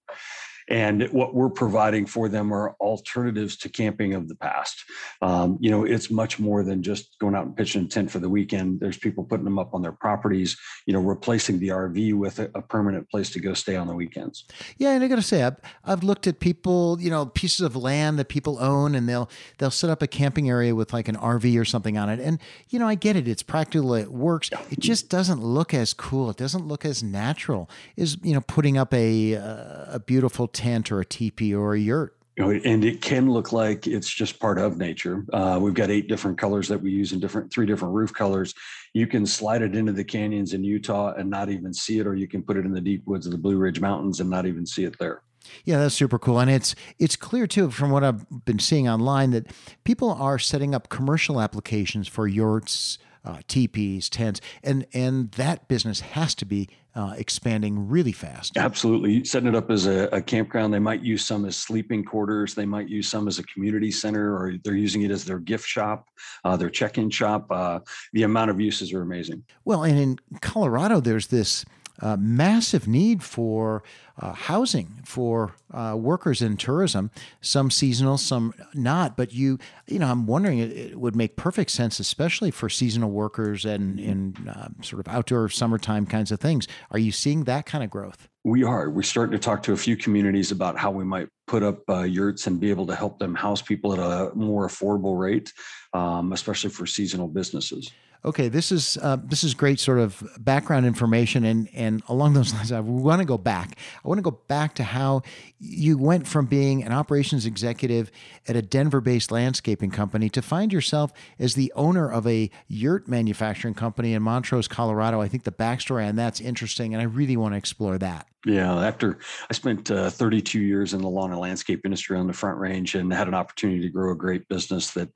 and 0.72 1.04
what 1.12 1.36
we're 1.36 1.50
providing 1.50 2.06
for 2.06 2.30
them 2.30 2.54
are 2.54 2.78
alternatives 2.80 3.58
to 3.58 3.68
camping 3.68 4.14
of 4.14 4.30
the 4.30 4.36
past. 4.36 4.86
Um, 5.22 5.58
you 5.60 5.70
know, 5.70 5.84
it's 5.84 6.10
much 6.10 6.40
more 6.40 6.64
than 6.64 6.82
just 6.82 7.20
going 7.20 7.36
out 7.36 7.46
and 7.46 7.58
pitching 7.58 7.84
a 7.84 7.88
tent 7.90 8.10
for 8.10 8.20
the 8.20 8.30
weekend. 8.30 8.80
There's 8.80 8.98
people 8.98 9.26
putting 9.26 9.44
them 9.44 9.60
up 9.60 9.74
on 9.74 9.82
their 9.82 9.92
properties, 9.92 10.58
you 10.86 10.94
know, 10.94 11.02
replacing 11.02 11.60
the 11.60 11.68
RV 11.68 12.18
with 12.18 12.40
a, 12.40 12.50
a 12.56 12.62
permanent 12.62 13.10
place 13.10 13.30
to 13.32 13.42
go 13.42 13.54
stay 13.54 13.76
on 13.76 13.88
the 13.88 13.94
weekends. 13.94 14.46
Yeah, 14.78 14.92
and 14.92 15.04
I 15.04 15.10
got 15.10 15.18
to 15.18 15.22
say, 15.22 15.44
I've, 15.44 15.58
I've 15.84 16.04
looked 16.04 16.26
at 16.26 16.40
people, 16.40 16.98
you 17.02 17.10
know, 17.10 17.26
pieces 17.26 17.60
of 17.60 17.76
land 17.76 18.18
that 18.20 18.30
people 18.30 18.58
own, 18.62 18.96
and 18.96 19.10
they'll 19.10 19.30
they'll 19.58 19.72
set 19.72 19.90
up 19.90 20.02
a 20.02 20.08
camping 20.08 20.50
area 20.50 20.74
with 20.74 20.94
like 20.94 21.10
an 21.10 21.18
RV 21.18 21.60
or 21.60 21.66
something 21.66 21.98
on 21.98 22.08
it. 22.08 22.22
And 22.22 22.40
you 22.70 22.80
know, 22.80 22.88
I 22.88 22.96
get 22.96 23.18
it; 23.18 23.28
it's 23.28 23.44
practical, 23.44 23.94
it 23.94 24.10
works. 24.10 24.50
It 24.70 24.80
just 24.80 25.10
doesn't 25.10 25.44
look 25.44 25.74
as 25.74 25.94
cool. 25.94 26.30
It 26.30 26.38
doesn't 26.38 26.66
look 26.66 26.86
as 26.86 27.04
natural. 27.04 27.70
Is 27.98 28.16
you 28.24 28.34
know, 28.34 28.42
putting 28.42 28.78
up 28.78 28.94
a 28.94 29.34
a 29.34 30.02
beautiful 30.06 30.48
tent 30.48 30.61
or 30.92 31.00
a 31.00 31.06
teepee 31.06 31.54
or 31.54 31.74
a 31.74 31.80
yurt. 31.80 32.16
And 32.38 32.84
it 32.84 33.02
can 33.02 33.30
look 33.30 33.52
like 33.52 33.86
it's 33.86 34.10
just 34.10 34.40
part 34.40 34.58
of 34.58 34.78
nature. 34.78 35.26
Uh, 35.32 35.60
we've 35.62 35.74
got 35.74 35.92
eight 35.92 36.08
different 36.08 36.38
colors 36.38 36.68
that 36.70 36.82
we 36.82 36.90
use 36.90 37.12
in 37.12 37.20
different 37.20 37.52
three 37.52 37.66
different 37.66 37.94
roof 37.94 38.14
colors. 38.14 38.54
You 38.94 39.06
can 39.06 39.26
slide 39.26 39.62
it 39.62 39.76
into 39.76 39.92
the 39.92 40.04
canyons 40.04 40.54
in 40.54 40.64
Utah 40.64 41.14
and 41.14 41.30
not 41.30 41.50
even 41.50 41.74
see 41.74 42.00
it, 42.00 42.08
or 42.08 42.16
you 42.16 42.28
can 42.28 42.42
put 42.42 42.58
it 42.58 42.66
in 42.66 42.72
the 42.72 42.82
deep 42.82 43.06
woods 43.06 43.26
of 43.26 43.32
the 43.32 43.38
Blue 43.38 43.58
Ridge 43.58 43.80
Mountains 43.80 44.22
and 44.22 44.30
not 44.30 44.46
even 44.46 44.66
see 44.66 44.86
it 44.86 44.98
there. 44.98 45.22
Yeah, 45.66 45.80
that's 45.80 45.96
super 45.96 46.20
cool, 46.20 46.40
and 46.40 46.50
it's 46.50 46.76
it's 47.00 47.16
clear 47.16 47.48
too 47.48 47.70
from 47.70 47.92
what 47.92 48.04
I've 48.04 48.46
been 48.46 48.60
seeing 48.60 48.88
online 48.88 49.32
that 49.32 49.48
people 49.84 50.12
are 50.12 50.40
setting 50.40 50.74
up 50.74 50.90
commercial 50.90 51.42
applications 51.42 52.08
for 52.08 52.28
yurts, 52.28 52.98
uh, 53.26 53.40
teepees, 53.48 54.10
tents, 54.10 54.40
and 54.64 54.86
and 54.94 55.32
that 55.32 55.68
business 55.68 56.00
has 56.02 56.36
to 56.36 56.46
be 56.46 56.70
uh, 56.96 57.14
expanding 57.18 57.88
really 57.88 58.12
fast. 58.12 58.58
Absolutely. 58.58 59.24
Setting 59.24 59.48
it 59.48 59.56
up 59.56 59.72
as 59.72 59.86
a, 59.86 60.08
a, 60.12 60.22
campground, 60.22 60.74
they 60.74 60.80
might 60.80 61.02
use 61.02 61.26
some 61.26 61.46
as 61.46 61.56
sleeping 61.56 62.04
quarters. 62.04 62.54
They 62.54 62.66
might 62.66 62.90
use 62.90 63.08
some 63.08 63.28
as 63.28 63.40
a 63.40 63.44
community 63.44 63.92
center, 63.92 64.36
or 64.36 64.56
they're 64.64 64.76
using 64.76 65.04
it 65.04 65.12
as 65.12 65.24
their 65.24 65.40
gift 65.40 65.66
shop, 65.66 66.08
uh, 66.44 66.58
their 66.58 66.70
check 66.70 66.98
in 66.98 67.10
shop. 67.10 67.48
Uh, 67.50 67.80
the 68.14 68.24
amount 68.24 68.52
of 68.52 68.60
uses 68.60 68.94
are 68.94 69.02
amazing. 69.02 69.44
Well, 69.64 69.84
and 69.84 69.98
in 69.98 70.20
Colorado, 70.42 71.00
there's 71.00 71.28
this 71.28 71.66
uh, 72.02 72.18
massive 72.18 72.88
need 72.88 73.24
for 73.24 73.84
uh, 74.20 74.34
housing 74.34 75.02
for 75.06 75.56
uh, 75.74 75.96
workers 75.98 76.42
in 76.42 76.58
tourism, 76.58 77.10
some 77.42 77.72
seasonal, 77.72 78.18
some 78.18 78.54
not. 78.74 79.18
But 79.18 79.34
you, 79.34 79.58
you 79.88 80.00
know, 80.00 80.08
I'm 80.08 80.26
wondering 80.26 80.60
it, 80.60 80.72
it 80.72 81.00
would 81.00 81.16
make 81.16 81.36
perfect 81.36 81.72
sense, 81.72 82.00
especially 82.00 82.52
for 82.52 82.70
seasonal 82.70 83.12
workers 83.12 83.66
and 83.66 84.00
in 84.00 84.36
uh, 84.48 84.70
sort 84.82 85.06
of 85.06 85.14
outdoor 85.14 85.50
summertime 85.50 86.06
kinds 86.06 86.32
of 86.32 86.40
things. 86.40 86.68
Are 86.92 87.00
you 87.00 87.12
seeing 87.12 87.46
that 87.46 87.66
kind 87.66 87.84
of 87.84 87.90
growth? 87.90 88.28
We 88.44 88.64
are. 88.64 88.90
We're 88.90 89.04
starting 89.04 89.34
to 89.34 89.40
talk 89.40 89.62
to 89.64 89.74
a 89.74 89.78
few 89.78 89.96
communities 89.96 90.52
about 90.52 90.78
how 90.78 90.90
we 90.90 91.04
might 91.04 91.30
put 91.46 91.62
up 91.62 91.88
uh, 91.90 92.02
yurts 92.04 92.48
and 92.48 92.60
be 92.60 92.72
able 92.72 92.88
to 92.88 92.96
help 92.96 93.20
them 93.20 93.36
house 93.36 93.62
people 93.62 93.94
at 93.94 94.00
a 94.00 94.34
more 94.36 94.68
affordable 94.68 95.20
rate, 95.20 95.54
um, 95.94 96.34
especially 96.34 96.72
for 96.72 96.88
seasonal 96.88 97.28
businesses 97.28 97.92
okay, 98.24 98.50
this 98.50 98.72
is 98.72 98.98
uh, 99.02 99.18
this 99.24 99.44
is 99.44 99.54
great 99.54 99.80
sort 99.80 100.00
of 100.00 100.24
background 100.40 100.86
information, 100.86 101.44
and 101.44 101.70
and 101.74 102.04
along 102.08 102.34
those 102.34 102.54
lines, 102.56 102.72
I 102.72 102.80
want 102.80 103.20
to 103.20 103.26
go 103.26 103.38
back. 103.38 103.78
I 104.04 104.08
want 104.08 104.18
to 104.20 104.24
go 104.24 104.40
back 104.48 104.76
to 104.76 104.84
how 104.84 105.24
you 105.60 105.98
went 105.98 106.28
from 106.28 106.46
being 106.46 106.84
an 106.84 106.92
operations 106.92 107.46
executive 107.46 108.12
at 108.48 108.56
a 108.56 108.62
Denver-based 108.62 109.32
landscaping 109.32 109.92
company 109.92 110.30
to 110.30 110.42
find 110.42 110.72
yourself 110.74 111.12
as 111.40 111.56
the 111.56 111.72
owner 111.76 112.10
of 112.10 112.28
a 112.28 112.50
yurt 112.68 113.08
manufacturing 113.08 113.74
company 113.74 114.14
in 114.14 114.22
Montrose, 114.22 114.68
Colorado. 114.68 115.22
I 115.22 115.28
think 115.28 115.44
the 115.44 115.52
backstory 115.52 116.08
on 116.08 116.16
that's 116.16 116.42
interesting, 116.42 116.94
and 116.94 117.02
I 117.02 117.06
really 117.06 117.38
want 117.38 117.54
to 117.54 117.58
explore 117.58 117.98
that. 117.98 118.28
Yeah, 118.44 118.76
after 118.84 119.20
I 119.52 119.54
spent 119.54 119.92
uh, 119.92 120.10
32 120.10 120.60
years 120.60 120.96
in 120.96 121.02
the 121.02 121.08
lawn 121.08 121.32
and 121.32 121.40
landscape 121.40 121.82
industry 121.86 122.18
on 122.18 122.26
the 122.26 122.34
Front 122.34 122.58
Range 122.58 122.96
and 122.96 123.14
had 123.14 123.28
an 123.28 123.36
opportunity 123.36 123.82
to 123.82 123.90
grow 123.90 124.14
a 124.14 124.16
great 124.16 124.48
business 124.48 124.92
that 124.92 125.10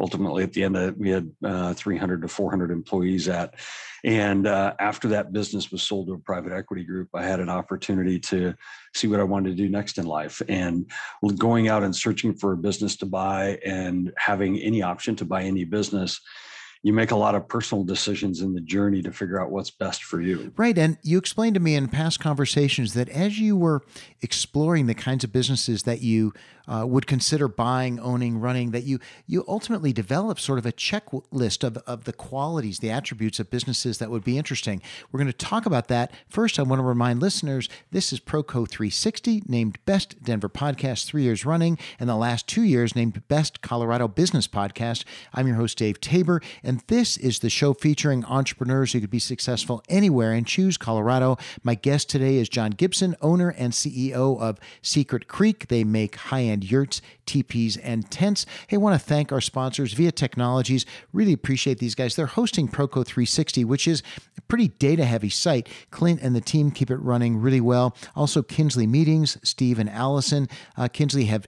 ultimately 0.00 0.42
at 0.42 0.52
the 0.52 0.64
end 0.64 0.76
of 0.76 0.88
it, 0.88 0.98
we 0.98 1.10
had 1.10 1.30
uh, 1.44 1.74
300 1.74 2.22
to 2.22 2.28
400 2.28 2.72
employees 2.72 3.28
at. 3.28 3.54
And 4.02 4.48
uh, 4.48 4.74
after 4.80 5.06
that 5.08 5.32
business 5.32 5.70
was 5.70 5.84
sold 5.84 6.08
to 6.08 6.14
a 6.14 6.18
private 6.18 6.52
equity 6.52 6.82
group, 6.82 7.10
I 7.14 7.22
had 7.22 7.38
an 7.38 7.48
opportunity 7.48 8.18
to 8.18 8.54
see 8.94 9.06
what 9.06 9.20
I 9.20 9.24
wanted 9.24 9.50
to 9.50 9.62
do 9.62 9.68
next 9.68 9.98
in 9.98 10.06
life. 10.06 10.42
And 10.48 10.90
going 11.38 11.68
out 11.68 11.84
and 11.84 11.94
searching 11.94 12.34
for 12.34 12.52
a 12.52 12.56
business 12.56 12.96
to 12.96 13.06
buy 13.06 13.60
and 13.64 14.12
having 14.18 14.58
any 14.58 14.82
option 14.82 15.14
to 15.16 15.24
buy 15.24 15.44
any 15.44 15.62
business 15.62 16.20
you 16.82 16.92
make 16.92 17.12
a 17.12 17.16
lot 17.16 17.34
of 17.34 17.46
personal 17.46 17.84
decisions 17.84 18.40
in 18.40 18.54
the 18.54 18.60
journey 18.60 19.02
to 19.02 19.12
figure 19.12 19.40
out 19.40 19.50
what's 19.50 19.70
best 19.70 20.02
for 20.02 20.20
you. 20.20 20.52
Right. 20.56 20.76
And 20.76 20.98
you 21.02 21.16
explained 21.16 21.54
to 21.54 21.60
me 21.60 21.76
in 21.76 21.88
past 21.88 22.18
conversations 22.18 22.94
that 22.94 23.08
as 23.08 23.38
you 23.38 23.56
were 23.56 23.82
exploring 24.20 24.86
the 24.86 24.94
kinds 24.94 25.22
of 25.22 25.32
businesses 25.32 25.84
that 25.84 26.02
you 26.02 26.32
uh, 26.68 26.84
would 26.86 27.06
consider 27.06 27.48
buying, 27.48 27.98
owning, 27.98 28.38
running, 28.38 28.70
that 28.70 28.84
you 28.84 28.98
you 29.26 29.44
ultimately 29.48 29.92
developed 29.92 30.40
sort 30.40 30.58
of 30.58 30.66
a 30.66 30.72
checklist 30.72 31.64
of, 31.64 31.76
of 31.78 32.04
the 32.04 32.12
qualities, 32.12 32.78
the 32.78 32.90
attributes 32.90 33.40
of 33.40 33.50
businesses 33.50 33.98
that 33.98 34.10
would 34.10 34.24
be 34.24 34.38
interesting. 34.38 34.80
We're 35.10 35.18
going 35.18 35.26
to 35.26 35.32
talk 35.32 35.66
about 35.66 35.88
that. 35.88 36.12
First, 36.28 36.58
I 36.58 36.62
want 36.62 36.78
to 36.78 36.84
remind 36.84 37.20
listeners 37.20 37.68
this 37.90 38.12
is 38.12 38.20
Proco 38.20 38.68
360, 38.68 39.42
named 39.46 39.78
Best 39.84 40.22
Denver 40.22 40.48
Podcast 40.48 41.06
three 41.06 41.24
years 41.24 41.44
running, 41.44 41.78
and 41.98 42.08
the 42.08 42.16
last 42.16 42.46
two 42.46 42.62
years 42.62 42.94
named 42.94 43.26
Best 43.28 43.60
Colorado 43.60 44.08
Business 44.08 44.46
Podcast. 44.46 45.04
I'm 45.34 45.46
your 45.46 45.56
host, 45.56 45.78
Dave 45.78 46.00
Tabor, 46.00 46.40
and 46.62 46.71
this 46.86 47.16
is 47.16 47.40
the 47.40 47.50
show 47.50 47.74
featuring 47.74 48.24
entrepreneurs 48.24 48.92
who 48.92 49.00
could 49.00 49.10
be 49.10 49.18
successful 49.18 49.82
anywhere 49.88 50.32
and 50.32 50.46
choose 50.46 50.76
Colorado. 50.76 51.36
My 51.62 51.74
guest 51.74 52.08
today 52.08 52.36
is 52.36 52.48
John 52.48 52.70
Gibson, 52.70 53.16
owner 53.20 53.50
and 53.50 53.72
CEO 53.72 54.40
of 54.40 54.58
Secret 54.80 55.28
Creek. 55.28 55.68
They 55.68 55.84
make 55.84 56.16
high 56.16 56.42
end 56.42 56.70
yurts, 56.70 57.02
teepees, 57.26 57.76
and 57.76 58.10
tents. 58.10 58.46
Hey, 58.68 58.76
I 58.76 58.80
want 58.80 59.00
to 59.00 59.06
thank 59.06 59.32
our 59.32 59.40
sponsors, 59.40 59.92
Via 59.92 60.12
Technologies. 60.12 60.86
Really 61.12 61.32
appreciate 61.32 61.78
these 61.78 61.94
guys. 61.94 62.16
They're 62.16 62.26
hosting 62.26 62.68
Proco 62.68 63.04
360, 63.04 63.64
which 63.64 63.86
is 63.88 64.02
a 64.36 64.40
pretty 64.42 64.68
data 64.68 65.04
heavy 65.04 65.30
site. 65.30 65.68
Clint 65.90 66.20
and 66.22 66.34
the 66.34 66.40
team 66.40 66.70
keep 66.70 66.90
it 66.90 66.96
running 66.96 67.38
really 67.38 67.60
well. 67.60 67.96
Also, 68.14 68.42
Kinsley 68.42 68.86
Meetings, 68.86 69.38
Steve 69.42 69.78
and 69.78 69.90
Allison. 69.90 70.48
Uh, 70.76 70.88
Kinsley 70.88 71.24
have 71.26 71.46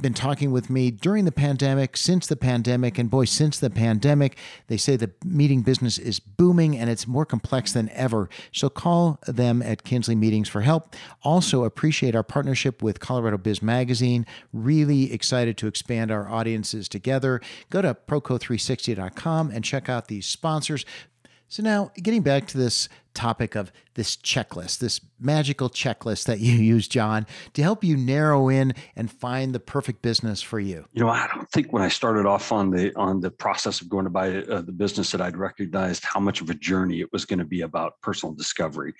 been 0.00 0.14
talking 0.14 0.50
with 0.50 0.70
me 0.70 0.90
during 0.90 1.24
the 1.24 1.32
pandemic, 1.32 1.96
since 1.96 2.26
the 2.26 2.36
pandemic, 2.36 2.98
and 2.98 3.10
boy, 3.10 3.24
since 3.24 3.58
the 3.58 3.68
pandemic, 3.68 4.38
they 4.68 4.76
say 4.76 4.96
the 4.96 5.10
meeting 5.24 5.62
business 5.62 5.98
is 5.98 6.20
booming 6.20 6.76
and 6.76 6.88
it's 6.88 7.06
more 7.06 7.26
complex 7.26 7.72
than 7.72 7.90
ever. 7.90 8.28
So 8.52 8.68
call 8.68 9.18
them 9.26 9.60
at 9.60 9.82
Kinsley 9.82 10.14
Meetings 10.14 10.48
for 10.48 10.62
help. 10.62 10.94
Also, 11.22 11.64
appreciate 11.64 12.14
our 12.14 12.22
partnership 12.22 12.82
with 12.82 13.00
Colorado 13.00 13.38
Biz 13.38 13.62
Magazine. 13.62 14.26
Really 14.52 14.91
excited 14.92 15.56
to 15.58 15.66
expand 15.66 16.10
our 16.10 16.28
audiences 16.28 16.88
together. 16.88 17.40
Go 17.70 17.82
to 17.82 17.94
proco360.com 17.94 19.50
and 19.50 19.64
check 19.64 19.88
out 19.88 20.08
these 20.08 20.26
sponsors. 20.26 20.84
So, 21.48 21.62
now 21.62 21.90
getting 21.96 22.22
back 22.22 22.46
to 22.48 22.58
this 22.58 22.88
topic 23.14 23.54
of 23.54 23.72
this 23.94 24.16
checklist, 24.16 24.78
this 24.78 25.00
magical 25.20 25.68
checklist 25.68 26.24
that 26.26 26.40
you 26.40 26.54
use, 26.54 26.88
John, 26.88 27.26
to 27.54 27.62
help 27.62 27.84
you 27.84 27.96
narrow 27.96 28.48
in 28.48 28.74
and 28.96 29.10
find 29.10 29.54
the 29.54 29.60
perfect 29.60 30.02
business 30.02 30.42
for 30.42 30.60
you? 30.60 30.86
You 30.92 31.02
know, 31.02 31.08
I 31.08 31.28
don't 31.34 31.48
think 31.50 31.72
when 31.72 31.82
I 31.82 31.88
started 31.88 32.26
off 32.26 32.52
on 32.52 32.70
the 32.70 32.94
on 32.96 33.20
the 33.20 33.30
process 33.30 33.80
of 33.80 33.88
going 33.88 34.04
to 34.04 34.10
buy 34.10 34.36
uh, 34.36 34.62
the 34.62 34.72
business 34.72 35.10
that 35.12 35.20
I'd 35.20 35.36
recognized 35.36 36.04
how 36.04 36.20
much 36.20 36.40
of 36.40 36.50
a 36.50 36.54
journey 36.54 37.00
it 37.00 37.12
was 37.12 37.24
going 37.24 37.38
to 37.38 37.44
be 37.44 37.62
about 37.62 38.00
personal 38.02 38.34
discovery, 38.34 38.94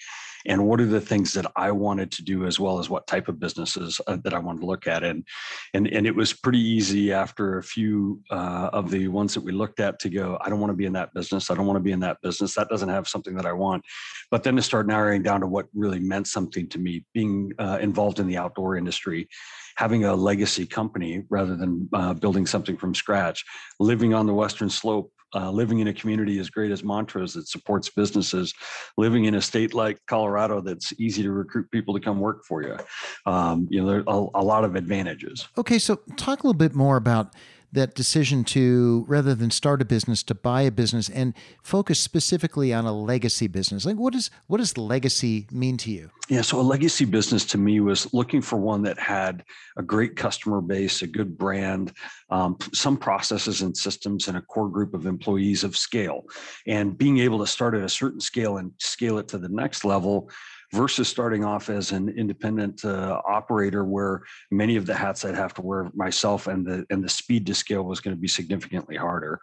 and 0.47 0.67
what 0.67 0.81
are 0.81 0.87
the 0.87 1.01
things 1.01 1.33
that 1.35 1.51
I 1.57 1.71
wanted 1.71 2.11
to 2.13 2.23
do, 2.23 2.47
as 2.47 2.59
well 2.59 2.79
as 2.79 2.89
what 2.89 3.07
type 3.07 3.29
of 3.29 3.39
businesses 3.39 4.01
uh, 4.07 4.17
that 4.25 4.35
I 4.35 4.39
wanted 4.39 4.61
to 4.61 4.67
look 4.67 4.87
at, 4.87 5.03
and 5.03 5.27
and 5.75 5.87
and 5.89 6.07
it 6.07 6.15
was 6.15 6.33
pretty 6.33 6.61
easy 6.61 7.13
after 7.13 7.59
a 7.59 7.63
few 7.63 8.21
uh, 8.31 8.71
of 8.73 8.91
the 8.91 9.09
ones 9.09 9.35
that 9.35 9.43
we 9.43 9.53
looked 9.53 9.81
at 9.81 9.99
to 10.01 10.09
go. 10.09 10.39
I 10.41 10.49
don't 10.49 10.61
want 10.61 10.71
to 10.71 10.77
be 10.77 10.87
in 10.87 10.93
that 10.95 11.13
business. 11.15 11.51
I 11.51 11.55
don't 11.55 11.67
want 11.67 11.77
to 11.77 11.83
be 11.83 11.93
in 11.93 12.01
that 12.01 12.19
business. 12.23 12.55
That 12.55 12.69
doesn't 12.69 12.89
have 12.89 13.09
something 13.09 13.35
that 13.35 13.47
I 13.47 13.53
want 13.53 13.85
but 14.33 14.43
then 14.43 14.57
to 14.57 14.63
start 14.63 14.82
narrowing 14.85 15.23
down 15.23 15.41
to 15.41 15.47
what 15.47 15.67
really 15.75 15.99
meant 15.99 16.27
something 16.27 16.69
to 16.69 16.79
me, 16.79 17.05
being 17.15 17.53
uh, 17.59 17.79
involved 17.81 18.19
in 18.19 18.27
the 18.27 18.37
outdoor 18.37 18.77
industry, 18.77 19.29
having 19.77 20.05
a 20.05 20.15
legacy 20.15 20.67
company 20.67 21.25
rather 21.31 21.57
than 21.57 21.89
uh, 21.93 22.15
building 22.15 22.47
something 22.47 22.77
from 22.77 22.95
scratch, 22.95 23.45
living 23.81 24.15
on 24.15 24.27
the 24.27 24.35
Western 24.35 24.71
Slope. 24.71 25.13
Uh, 25.35 25.51
living 25.51 25.79
in 25.79 25.89
a 25.89 25.95
community 25.95 26.39
as 26.39 26.51
great 26.51 26.71
as 26.71 26.85
Montrose 26.85 27.33
that 27.33 27.49
supports 27.49 27.89
businesses, 27.89 28.53
living 28.99 29.25
in 29.25 29.37
a 29.37 29.41
state 29.41 29.73
like 29.73 29.99
Colorado 30.07 30.61
that's 30.61 30.93
easy 31.01 31.23
to 31.23 31.33
recruit 31.33 31.71
people 31.71 31.95
to 31.95 32.01
come 32.01 32.21
work 32.21 32.45
for 32.45 32.63
you. 32.63 32.77
Um, 33.25 33.67
you 33.71 33.81
know, 33.81 33.87
there 33.89 34.01
are 34.01 34.29
a, 34.35 34.43
a 34.43 34.45
lot 34.45 34.63
of 34.63 34.77
advantages. 34.77 35.49
Okay, 35.57 35.79
so 35.79 36.01
talk 36.19 36.43
a 36.43 36.47
little 36.47 36.53
bit 36.59 36.75
more 36.75 36.99
about 36.99 37.35
that 37.73 37.95
decision 37.95 38.45
to 38.45 39.05
rather 39.09 39.35
than 39.35 39.51
start 39.51 39.81
a 39.81 39.85
business 39.85 40.23
to 40.23 40.35
buy 40.35 40.63
a 40.63 40.71
business 40.71 41.09
and 41.09 41.35
focus 41.63 41.99
specifically 41.99 42.73
on 42.73 42.85
a 42.85 42.93
legacy 42.93 43.47
business. 43.47 43.87
Like 43.87 43.97
what 43.97 44.13
does 44.13 44.31
what 44.47 44.59
does 44.59 44.77
legacy 44.77 45.47
mean 45.51 45.77
to 45.79 45.91
you? 45.91 46.11
Yeah 46.29 46.43
so 46.43 46.61
a 46.61 46.63
legacy 46.63 47.05
business 47.05 47.45
to 47.47 47.59
me 47.59 47.81
was 47.81 48.13
looking 48.13 48.43
for 48.43 48.59
one 48.59 48.83
that 48.83 48.99
had 48.99 49.45
a 49.77 49.83
great 49.83 50.17
customer 50.17 50.61
base 50.61 51.03
a 51.03 51.07
good 51.07 51.37
brand 51.39 51.93
um, 52.33 52.57
some 52.73 52.97
processes 52.97 53.61
and 53.61 53.77
systems 53.77 54.29
and 54.29 54.39
a 54.39 54.43
core 54.43 54.69
group 54.69 54.95
of 54.95 55.07
employees 55.07 55.65
of 55.65 55.77
scale. 55.77 56.25
And 56.67 56.97
being 56.97 57.19
able 57.19 57.39
to 57.41 57.47
start 57.47 57.75
at 57.75 57.83
a 57.83 57.89
certain 57.89 58.21
scale 58.21 58.57
and 58.57 58.73
scale 58.79 59.19
it 59.19 59.29
to 59.29 59.39
the 59.39 59.51
next 59.51 59.85
level 59.85 60.31
versus 60.73 61.07
starting 61.07 61.45
off 61.45 61.69
as 61.69 61.93
an 61.93 62.09
independent 62.09 62.85
uh, 62.85 63.21
operator 63.29 63.85
where 63.85 64.23
many 64.51 64.77
of 64.77 64.87
the 64.87 64.95
hats 64.95 65.25
I'd 65.25 65.35
have 65.35 65.53
to 65.55 65.63
wear 65.63 65.91
myself 65.95 66.47
and 66.47 66.67
the 66.67 66.87
and 66.91 67.05
the 67.05 67.09
speed 67.09 67.47
to 67.47 67.55
scale 67.55 67.85
was 67.85 68.01
going 68.01 68.17
to 68.17 68.21
be 68.21 68.29
significantly 68.29 68.97
harder. 68.97 69.41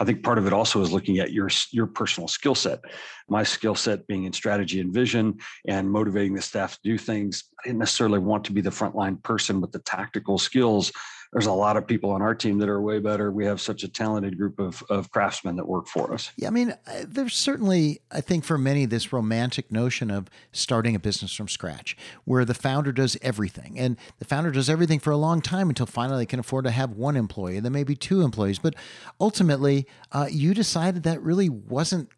I 0.00 0.04
think 0.04 0.22
part 0.22 0.38
of 0.38 0.46
it 0.46 0.52
also 0.52 0.80
is 0.82 0.92
looking 0.92 1.18
at 1.20 1.32
your 1.32 1.48
your 1.70 1.86
personal 1.86 2.26
skill 2.28 2.54
set. 2.54 2.80
My 3.28 3.44
skill 3.44 3.76
set 3.76 4.06
being 4.06 4.24
in 4.24 4.32
strategy 4.32 4.80
and 4.80 4.92
vision 4.92 5.38
and 5.68 5.90
motivating 5.90 6.34
the 6.34 6.42
staff 6.42 6.74
to 6.74 6.80
do 6.82 6.98
things. 6.98 7.44
I 7.60 7.68
didn't 7.68 7.78
necessarily 7.78 8.18
want 8.18 8.44
to 8.44 8.52
be 8.52 8.60
the 8.60 8.70
frontline 8.70 9.22
person 9.22 9.60
with 9.60 9.72
the 9.72 9.78
tactical 9.80 10.38
skills 10.38 10.90
there's 11.32 11.46
a 11.46 11.52
lot 11.52 11.78
of 11.78 11.86
people 11.86 12.10
on 12.10 12.20
our 12.20 12.34
team 12.34 12.58
that 12.58 12.68
are 12.68 12.80
way 12.80 12.98
better. 12.98 13.30
We 13.30 13.46
have 13.46 13.60
such 13.60 13.84
a 13.84 13.88
talented 13.88 14.36
group 14.36 14.58
of, 14.58 14.82
of 14.90 15.10
craftsmen 15.10 15.56
that 15.56 15.66
work 15.66 15.86
for 15.86 16.12
us. 16.12 16.30
Yeah, 16.36 16.48
I 16.48 16.50
mean, 16.50 16.74
there's 17.06 17.34
certainly, 17.34 18.02
I 18.10 18.20
think, 18.20 18.44
for 18.44 18.58
many, 18.58 18.84
this 18.84 19.12
romantic 19.12 19.72
notion 19.72 20.10
of 20.10 20.28
starting 20.52 20.94
a 20.94 20.98
business 20.98 21.34
from 21.34 21.48
scratch, 21.48 21.96
where 22.24 22.44
the 22.44 22.54
founder 22.54 22.92
does 22.92 23.16
everything, 23.22 23.78
and 23.78 23.96
the 24.18 24.26
founder 24.26 24.50
does 24.50 24.68
everything 24.68 24.98
for 24.98 25.10
a 25.10 25.16
long 25.16 25.40
time 25.40 25.70
until 25.70 25.86
finally 25.86 26.18
they 26.18 26.26
can 26.26 26.38
afford 26.38 26.64
to 26.66 26.70
have 26.70 26.90
one 26.90 27.16
employee, 27.16 27.56
and 27.56 27.64
then 27.64 27.72
maybe 27.72 27.96
two 27.96 28.20
employees. 28.20 28.58
But 28.58 28.74
ultimately, 29.18 29.86
uh, 30.12 30.28
you 30.30 30.52
decided 30.52 31.02
that 31.04 31.22
really 31.22 31.48
wasn't 31.48 32.10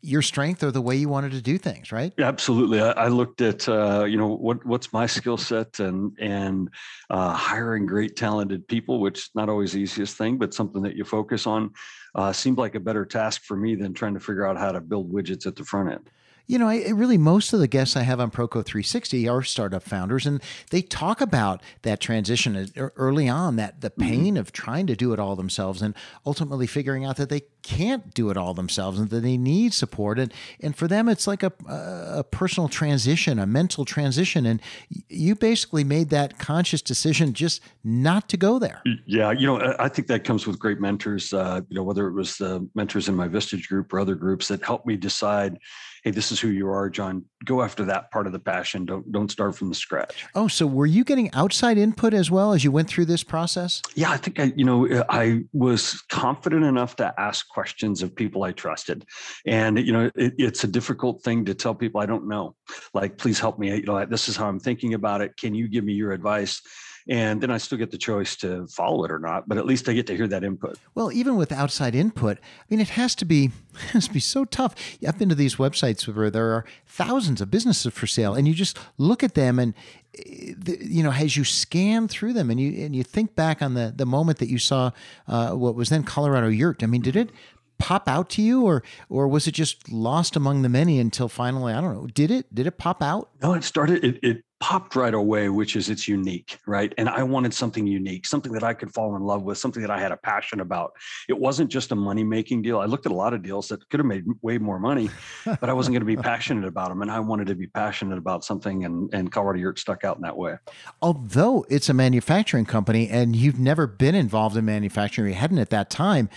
your 0.00 0.22
strength 0.22 0.62
or 0.62 0.70
the 0.70 0.80
way 0.80 0.96
you 0.96 1.08
wanted 1.08 1.32
to 1.32 1.40
do 1.40 1.58
things, 1.58 1.90
right? 1.90 2.12
Absolutely. 2.18 2.80
I, 2.80 2.90
I 2.92 3.08
looked 3.08 3.40
at 3.40 3.68
uh, 3.68 4.04
you 4.04 4.16
know 4.16 4.28
what 4.28 4.64
what's 4.64 4.92
my 4.92 5.06
skill 5.06 5.36
set 5.36 5.80
and 5.80 6.16
and 6.18 6.70
uh, 7.10 7.32
hiring 7.32 7.86
great 7.86 8.16
talented 8.16 8.66
people, 8.68 9.00
which 9.00 9.30
not 9.34 9.48
always 9.48 9.72
the 9.72 9.80
easiest 9.80 10.16
thing, 10.16 10.38
but 10.38 10.54
something 10.54 10.82
that 10.82 10.96
you 10.96 11.04
focus 11.04 11.46
on, 11.46 11.72
uh, 12.14 12.32
seemed 12.32 12.58
like 12.58 12.74
a 12.74 12.80
better 12.80 13.04
task 13.04 13.42
for 13.44 13.56
me 13.56 13.74
than 13.74 13.94
trying 13.94 14.14
to 14.14 14.20
figure 14.20 14.46
out 14.46 14.56
how 14.56 14.72
to 14.72 14.80
build 14.80 15.12
widgets 15.12 15.46
at 15.46 15.56
the 15.56 15.64
front 15.64 15.90
end. 15.90 16.10
You 16.48 16.58
know, 16.58 16.66
I, 16.66 16.88
really 16.88 17.18
most 17.18 17.52
of 17.52 17.60
the 17.60 17.68
guests 17.68 17.94
I 17.94 18.02
have 18.02 18.20
on 18.20 18.30
Proco 18.30 18.64
360 18.64 19.28
are 19.28 19.42
startup 19.42 19.82
founders, 19.82 20.26
and 20.26 20.42
they 20.70 20.80
talk 20.82 21.20
about 21.20 21.62
that 21.82 22.00
transition 22.00 22.70
early 22.96 23.28
on, 23.28 23.56
that 23.56 23.82
the 23.82 23.90
mm-hmm. 23.90 24.02
pain 24.02 24.24
mm-hmm. 24.24 24.36
of 24.38 24.50
trying 24.50 24.86
to 24.86 24.96
do 24.96 25.12
it 25.12 25.20
all 25.20 25.36
themselves, 25.36 25.82
and 25.82 25.94
ultimately 26.24 26.66
figuring 26.66 27.04
out 27.04 27.16
that 27.16 27.28
they 27.28 27.42
can't 27.62 28.14
do 28.14 28.30
it 28.30 28.38
all 28.38 28.54
themselves 28.54 28.98
and 28.98 29.10
that 29.10 29.20
they 29.20 29.36
need 29.36 29.74
support. 29.74 30.18
And 30.18 30.32
and 30.60 30.74
for 30.74 30.88
them, 30.88 31.06
it's 31.08 31.26
like 31.26 31.42
a 31.42 31.52
a 31.68 32.24
personal 32.24 32.68
transition, 32.68 33.38
a 33.38 33.46
mental 33.46 33.84
transition, 33.84 34.46
and 34.46 34.62
you 35.08 35.34
basically 35.34 35.84
made 35.84 36.08
that 36.10 36.38
conscious 36.38 36.80
decision 36.80 37.34
just 37.34 37.60
not 37.84 38.26
to 38.30 38.38
go 38.38 38.58
there. 38.58 38.82
Yeah, 39.06 39.32
you 39.32 39.46
know, 39.46 39.76
I 39.78 39.88
think 39.88 40.08
that 40.08 40.24
comes 40.24 40.46
with 40.46 40.58
great 40.58 40.80
mentors. 40.80 41.34
Uh, 41.34 41.60
you 41.68 41.76
know, 41.76 41.82
whether 41.82 42.08
it 42.08 42.14
was 42.14 42.38
the 42.38 42.66
mentors 42.74 43.08
in 43.08 43.14
my 43.14 43.28
Vistage 43.28 43.68
group 43.68 43.92
or 43.92 44.00
other 44.00 44.14
groups 44.14 44.48
that 44.48 44.64
helped 44.64 44.86
me 44.86 44.96
decide 44.96 45.58
hey, 46.04 46.10
this 46.10 46.32
is 46.32 46.40
who 46.40 46.48
you 46.48 46.68
are, 46.68 46.88
John. 46.90 47.24
Go 47.44 47.62
after 47.62 47.84
that 47.84 48.10
part 48.10 48.26
of 48.26 48.32
the 48.32 48.38
passion. 48.38 48.84
Don't 48.84 49.10
don't 49.12 49.30
start 49.30 49.56
from 49.56 49.68
the 49.68 49.74
scratch. 49.74 50.26
Oh, 50.34 50.48
so 50.48 50.66
were 50.66 50.86
you 50.86 51.04
getting 51.04 51.32
outside 51.32 51.78
input 51.78 52.14
as 52.14 52.30
well 52.30 52.52
as 52.52 52.64
you 52.64 52.72
went 52.72 52.88
through 52.88 53.06
this 53.06 53.22
process? 53.22 53.82
Yeah, 53.94 54.10
I 54.10 54.16
think 54.16 54.40
I, 54.40 54.52
you 54.56 54.64
know, 54.64 54.88
uh, 54.88 55.04
I 55.08 55.44
was 55.52 56.02
confident 56.08 56.64
enough 56.64 56.96
to 56.96 57.14
ask 57.18 57.48
questions 57.48 58.02
of 58.02 58.14
people 58.14 58.42
I 58.42 58.52
trusted, 58.52 59.04
and 59.46 59.78
you 59.78 59.92
know, 59.92 60.10
it, 60.14 60.34
it's 60.38 60.64
a 60.64 60.68
difficult 60.68 61.22
thing 61.22 61.44
to 61.44 61.54
tell 61.54 61.74
people 61.74 62.00
I 62.00 62.06
don't 62.06 62.28
know. 62.28 62.54
Like, 62.94 63.18
please 63.18 63.38
help 63.38 63.58
me. 63.58 63.74
You 63.74 63.82
know, 63.82 64.04
this 64.04 64.28
is 64.28 64.36
how 64.36 64.48
I'm 64.48 64.60
thinking 64.60 64.94
about 64.94 65.20
it. 65.20 65.36
Can 65.36 65.54
you 65.54 65.68
give 65.68 65.84
me 65.84 65.92
your 65.92 66.12
advice? 66.12 66.60
And 67.08 67.40
then 67.40 67.50
I 67.50 67.56
still 67.56 67.78
get 67.78 67.90
the 67.90 67.98
choice 67.98 68.36
to 68.36 68.66
follow 68.66 69.04
it 69.04 69.10
or 69.10 69.18
not. 69.18 69.48
But 69.48 69.56
at 69.56 69.64
least 69.64 69.88
I 69.88 69.94
get 69.94 70.06
to 70.08 70.16
hear 70.16 70.28
that 70.28 70.44
input. 70.44 70.78
Well, 70.94 71.10
even 71.10 71.36
with 71.36 71.50
outside 71.50 71.94
input, 71.94 72.38
I 72.38 72.64
mean, 72.68 72.80
it 72.80 72.90
has 72.90 73.14
to 73.16 73.24
be 73.24 73.46
it 73.74 73.80
has 73.92 74.08
to 74.08 74.12
be 74.12 74.20
so 74.20 74.44
tough. 74.44 74.74
I've 75.06 75.18
been 75.18 75.30
to 75.30 75.34
these 75.34 75.56
websites 75.56 76.06
where 76.06 76.30
there 76.30 76.52
are 76.52 76.64
thousands 76.86 77.40
of 77.40 77.50
businesses 77.50 77.92
for 77.92 78.06
sale, 78.06 78.34
and 78.34 78.46
you 78.46 78.54
just 78.54 78.78
look 78.98 79.22
at 79.22 79.34
them 79.34 79.58
and 79.58 79.74
eh, 80.18 80.54
you 80.80 81.02
know 81.02 81.12
as 81.12 81.36
you 81.36 81.44
scan 81.44 82.08
through 82.08 82.34
them 82.34 82.50
and 82.50 82.60
you 82.60 82.84
and 82.84 82.94
you 82.94 83.02
think 83.02 83.34
back 83.34 83.62
on 83.62 83.74
the 83.74 83.92
the 83.94 84.06
moment 84.06 84.38
that 84.38 84.48
you 84.48 84.58
saw 84.58 84.90
uh, 85.26 85.52
what 85.52 85.74
was 85.74 85.88
then 85.88 86.02
Colorado 86.02 86.48
Yurt. 86.48 86.82
I 86.82 86.86
mean, 86.86 87.02
did 87.02 87.16
it 87.16 87.30
pop 87.78 88.08
out 88.08 88.28
to 88.28 88.42
you 88.42 88.64
or 88.64 88.82
or 89.08 89.28
was 89.28 89.46
it 89.46 89.52
just 89.52 89.90
lost 89.90 90.36
among 90.36 90.62
the 90.62 90.68
many 90.68 90.98
until 90.98 91.28
finally 91.28 91.72
i 91.72 91.80
don't 91.80 91.94
know 91.94 92.08
did 92.08 92.28
it 92.28 92.52
did 92.52 92.66
it 92.66 92.76
pop 92.76 93.00
out 93.00 93.30
no 93.40 93.54
it 93.54 93.62
started 93.62 94.04
it, 94.04 94.18
it 94.22 94.44
popped 94.60 94.96
right 94.96 95.14
away, 95.14 95.48
which 95.48 95.76
is 95.76 95.88
it's 95.88 96.08
unique, 96.08 96.58
right? 96.66 96.92
And 96.98 97.08
I 97.08 97.22
wanted 97.22 97.54
something 97.54 97.86
unique, 97.86 98.26
something 98.26 98.52
that 98.52 98.64
I 98.64 98.74
could 98.74 98.92
fall 98.92 99.14
in 99.14 99.22
love 99.22 99.42
with, 99.42 99.58
something 99.58 99.82
that 99.82 99.90
I 99.90 100.00
had 100.00 100.10
a 100.10 100.16
passion 100.16 100.60
about. 100.60 100.92
It 101.28 101.38
wasn't 101.38 101.70
just 101.70 101.92
a 101.92 101.94
money 101.94 102.24
making 102.24 102.62
deal. 102.62 102.80
I 102.80 102.86
looked 102.86 103.06
at 103.06 103.12
a 103.12 103.14
lot 103.14 103.34
of 103.34 103.42
deals 103.42 103.68
that 103.68 103.88
could 103.88 104.00
have 104.00 104.06
made 104.06 104.24
way 104.42 104.58
more 104.58 104.80
money, 104.80 105.10
but 105.44 105.70
I 105.70 105.72
wasn't 105.72 105.94
going 105.94 106.00
to 106.00 106.06
be 106.06 106.16
passionate 106.16 106.66
about 106.66 106.88
them. 106.88 107.02
And 107.02 107.10
I 107.10 107.20
wanted 107.20 107.46
to 107.48 107.54
be 107.54 107.68
passionate 107.68 108.18
about 108.18 108.44
something, 108.44 108.84
and, 108.84 109.12
and 109.14 109.30
Colorado 109.30 109.60
Yurt 109.60 109.78
stuck 109.78 110.04
out 110.04 110.16
in 110.16 110.22
that 110.22 110.36
way. 110.36 110.56
Although 111.00 111.64
it's 111.68 111.88
a 111.88 111.94
manufacturing 111.94 112.64
company 112.64 113.08
and 113.08 113.36
you've 113.36 113.60
never 113.60 113.86
been 113.86 114.14
involved 114.14 114.56
in 114.56 114.64
manufacturing, 114.64 115.28
you 115.28 115.38
hadn't 115.38 115.58
at 115.58 115.70
that 115.70 115.88
time, 115.88 116.28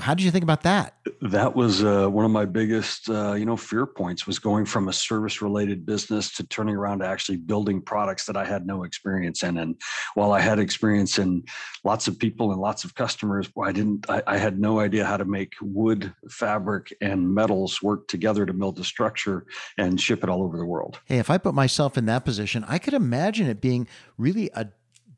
how 0.00 0.14
did 0.14 0.22
you 0.22 0.30
think 0.30 0.42
about 0.42 0.62
that? 0.62 0.94
That 1.20 1.54
was 1.54 1.84
uh, 1.84 2.08
one 2.08 2.24
of 2.24 2.30
my 2.30 2.44
biggest, 2.44 3.10
uh, 3.10 3.34
you 3.34 3.44
know, 3.44 3.56
fear 3.56 3.84
points 3.86 4.26
was 4.26 4.38
going 4.38 4.64
from 4.64 4.88
a 4.88 4.92
service-related 4.92 5.84
business 5.84 6.32
to 6.36 6.44
turning 6.44 6.74
around 6.74 7.00
to 7.00 7.06
actually 7.06 7.38
building 7.38 7.82
products 7.82 8.24
that 8.26 8.36
I 8.36 8.44
had 8.44 8.66
no 8.66 8.84
experience 8.84 9.42
in. 9.42 9.58
And 9.58 9.80
while 10.14 10.32
I 10.32 10.40
had 10.40 10.58
experience 10.58 11.18
in 11.18 11.44
lots 11.84 12.08
of 12.08 12.18
people 12.18 12.52
and 12.52 12.60
lots 12.60 12.84
of 12.84 12.94
customers, 12.94 13.48
I 13.62 13.72
didn't. 13.72 14.08
I, 14.08 14.22
I 14.26 14.38
had 14.38 14.58
no 14.58 14.80
idea 14.80 15.04
how 15.04 15.16
to 15.16 15.24
make 15.24 15.52
wood, 15.60 16.12
fabric, 16.30 16.94
and 17.00 17.34
metals 17.34 17.82
work 17.82 18.08
together 18.08 18.46
to 18.46 18.52
build 18.52 18.78
a 18.78 18.84
structure 18.84 19.46
and 19.76 20.00
ship 20.00 20.22
it 20.22 20.30
all 20.30 20.42
over 20.42 20.56
the 20.56 20.66
world. 20.66 21.00
Hey, 21.04 21.18
if 21.18 21.28
I 21.28 21.38
put 21.38 21.54
myself 21.54 21.98
in 21.98 22.06
that 22.06 22.24
position, 22.24 22.64
I 22.66 22.78
could 22.78 22.94
imagine 22.94 23.46
it 23.46 23.60
being 23.60 23.86
really 24.16 24.50
a 24.54 24.68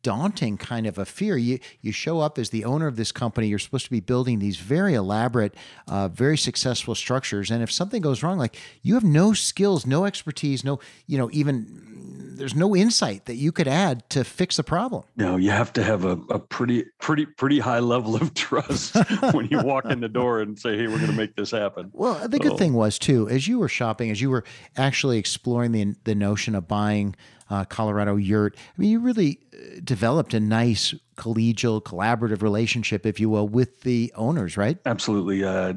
daunting 0.03 0.57
kind 0.57 0.87
of 0.87 0.99
a 0.99 1.05
fear. 1.05 1.37
You 1.37 1.59
you 1.81 1.93
show 1.93 2.21
up 2.21 2.39
as 2.39 2.51
the 2.51 2.65
owner 2.65 2.87
of 2.87 2.97
this 2.97 3.13
company. 3.13 3.49
You're 3.49 3.59
supposed 3.59 3.85
to 3.85 3.91
be 3.91 4.01
building 4.01 4.39
these 4.39 4.57
very 4.57 4.95
elaborate, 4.95 5.55
uh, 5.89 6.09
very 6.09 6.39
successful 6.39 6.95
structures, 6.95 7.51
and 7.51 7.63
if 7.63 7.71
something 7.71 8.03
goes 8.03 8.23
wrong, 8.23 8.39
like 8.39 8.57
you 8.83 8.95
have 8.95 9.05
no 9.05 9.33
skills, 9.33 9.87
no 9.87 10.05
expertise, 10.05 10.65
no 10.65 10.81
you 11.07 11.19
know 11.19 11.31
even 11.33 11.93
there's 12.37 12.55
no 12.55 12.75
insight 12.75 13.27
that 13.27 13.37
you 13.37 13.53
could 13.53 13.69
add 13.69 14.09
to 14.11 14.25
fix 14.25 14.57
the 14.57 14.65
problem. 14.65 15.05
No, 15.17 15.37
you 15.37 15.51
have 15.51 15.73
to 15.75 15.83
have 15.83 16.05
a, 16.05 16.19
a 16.31 16.39
pretty 16.39 16.85
pretty 16.99 17.27
pretty 17.27 17.59
high 17.59 17.79
level 17.79 18.17
of 18.17 18.35
trust 18.47 18.97
when 19.33 19.47
you 19.49 19.63
walk 19.63 19.85
in 19.87 20.01
the 20.01 20.09
door 20.09 20.41
and 20.41 20.59
say, 20.59 20.77
"Hey, 20.77 20.87
we're 20.87 20.99
going 20.99 21.11
to 21.11 21.17
make 21.17 21.37
this 21.37 21.51
happen." 21.51 21.91
Well, 21.93 22.29
the 22.29 22.39
good 22.39 22.59
thing 22.59 22.75
was 22.75 22.99
too, 22.99 23.29
as 23.29 23.47
you 23.47 23.59
were 23.59 23.69
shopping, 23.69 24.11
as 24.11 24.21
you 24.21 24.31
were 24.31 24.45
actually 24.77 25.19
exploring 25.19 25.73
the 25.73 25.95
the 26.05 26.15
notion 26.15 26.55
of 26.55 26.67
buying 26.67 27.15
uh, 27.53 27.67
Colorado 27.67 28.17
Yurt. 28.17 28.57
I 28.57 28.81
mean, 28.81 28.91
you 28.91 28.99
really 28.99 29.39
uh, 29.53 29.81
developed 29.85 30.33
a 30.33 30.41
nice 30.41 30.95
collegial, 31.17 31.83
collaborative 31.83 32.41
relationship, 32.41 33.05
if 33.05 33.21
you 33.21 33.29
will, 33.29 33.47
with 33.47 33.83
the 33.83 34.11
owners, 34.17 34.57
right? 34.57 34.79
Absolutely. 34.87 35.45
Uh, 35.45 35.75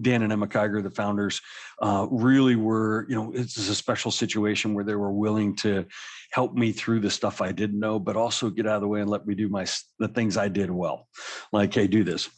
Dan 0.00 0.22
and 0.22 0.32
Emma 0.32 0.46
Kiger, 0.46 0.80
the 0.80 0.90
founders, 0.90 1.40
uh, 1.82 2.06
really 2.12 2.54
were, 2.54 3.06
you 3.08 3.16
know, 3.16 3.32
it's 3.34 3.56
a 3.56 3.74
special 3.74 4.12
situation 4.12 4.72
where 4.72 4.84
they 4.84 4.94
were 4.94 5.10
willing 5.10 5.56
to 5.56 5.84
help 6.30 6.54
me 6.54 6.70
through 6.70 7.00
the 7.00 7.10
stuff 7.10 7.42
I 7.42 7.50
didn't 7.50 7.80
know, 7.80 7.98
but 7.98 8.16
also 8.16 8.48
get 8.48 8.68
out 8.68 8.76
of 8.76 8.82
the 8.82 8.88
way 8.88 9.00
and 9.00 9.10
let 9.10 9.26
me 9.26 9.34
do 9.34 9.48
my 9.48 9.66
the 9.98 10.08
things 10.08 10.36
I 10.36 10.46
did 10.46 10.70
well. 10.70 11.08
Like, 11.52 11.74
hey, 11.74 11.88
do 11.88 12.04
this 12.04 12.30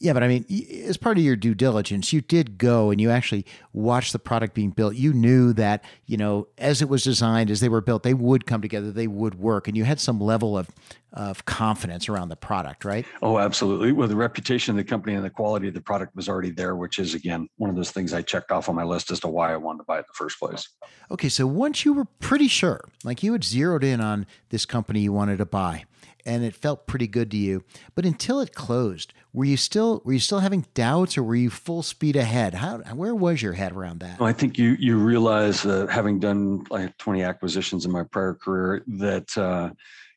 yeah, 0.00 0.12
but 0.12 0.22
I 0.22 0.28
mean, 0.28 0.44
as 0.86 0.96
part 0.96 1.18
of 1.18 1.24
your 1.24 1.34
due 1.34 1.54
diligence, 1.54 2.12
you 2.12 2.20
did 2.20 2.56
go 2.56 2.90
and 2.90 3.00
you 3.00 3.10
actually 3.10 3.44
watched 3.72 4.12
the 4.12 4.20
product 4.20 4.54
being 4.54 4.70
built. 4.70 4.94
You 4.94 5.12
knew 5.12 5.52
that, 5.54 5.82
you 6.06 6.16
know, 6.16 6.46
as 6.56 6.80
it 6.80 6.88
was 6.88 7.02
designed, 7.02 7.50
as 7.50 7.60
they 7.60 7.68
were 7.68 7.80
built, 7.80 8.04
they 8.04 8.14
would 8.14 8.46
come 8.46 8.62
together, 8.62 8.92
they 8.92 9.08
would 9.08 9.34
work, 9.36 9.66
and 9.66 9.76
you 9.76 9.84
had 9.84 9.98
some 9.98 10.20
level 10.20 10.56
of 10.56 10.68
of 11.12 11.44
confidence 11.46 12.08
around 12.08 12.28
the 12.28 12.36
product, 12.36 12.84
right? 12.84 13.06
Oh, 13.22 13.38
absolutely. 13.38 13.92
Well, 13.92 14.08
the 14.08 14.16
reputation 14.16 14.72
of 14.72 14.76
the 14.76 14.88
company 14.88 15.14
and 15.14 15.24
the 15.24 15.30
quality 15.30 15.68
of 15.68 15.74
the 15.74 15.80
product 15.80 16.14
was 16.14 16.28
already 16.28 16.50
there, 16.50 16.76
which 16.76 16.98
is 16.98 17.14
again 17.14 17.48
one 17.56 17.70
of 17.70 17.76
those 17.76 17.90
things 17.90 18.12
I 18.12 18.22
checked 18.22 18.50
off 18.50 18.68
on 18.68 18.74
my 18.74 18.84
list 18.84 19.10
as 19.10 19.20
to 19.20 19.28
why 19.28 19.52
I 19.52 19.56
wanted 19.56 19.78
to 19.78 19.84
buy 19.84 19.96
it 19.96 20.00
in 20.00 20.04
the 20.08 20.14
first 20.14 20.38
place. 20.38 20.68
Okay, 21.10 21.28
so 21.28 21.46
once 21.46 21.84
you 21.84 21.94
were 21.94 22.04
pretty 22.04 22.48
sure, 22.48 22.84
like 23.04 23.22
you 23.22 23.32
had 23.32 23.44
zeroed 23.44 23.84
in 23.84 24.00
on 24.00 24.26
this 24.50 24.66
company 24.66 25.00
you 25.00 25.12
wanted 25.12 25.38
to 25.38 25.46
buy, 25.46 25.84
and 26.26 26.44
it 26.44 26.54
felt 26.54 26.86
pretty 26.86 27.06
good 27.06 27.30
to 27.30 27.38
you. 27.38 27.64
But 27.94 28.04
until 28.04 28.40
it 28.40 28.54
closed, 28.54 29.14
were 29.32 29.46
you 29.46 29.56
still 29.56 30.02
were 30.04 30.12
you 30.12 30.18
still 30.18 30.40
having 30.40 30.66
doubts, 30.74 31.16
or 31.16 31.22
were 31.22 31.34
you 31.34 31.48
full 31.48 31.82
speed 31.82 32.16
ahead? 32.16 32.54
How 32.54 32.78
where 32.94 33.14
was 33.14 33.40
your 33.40 33.54
head 33.54 33.72
around 33.72 34.00
that? 34.00 34.20
I 34.20 34.34
think 34.34 34.58
you 34.58 34.76
you 34.78 34.98
realize, 34.98 35.62
that 35.62 35.88
having 35.88 36.18
done 36.18 36.64
like 36.68 36.96
20 36.98 37.22
acquisitions 37.22 37.86
in 37.86 37.92
my 37.92 38.02
prior 38.02 38.34
career, 38.34 38.84
that. 38.86 39.36
Uh, 39.36 39.70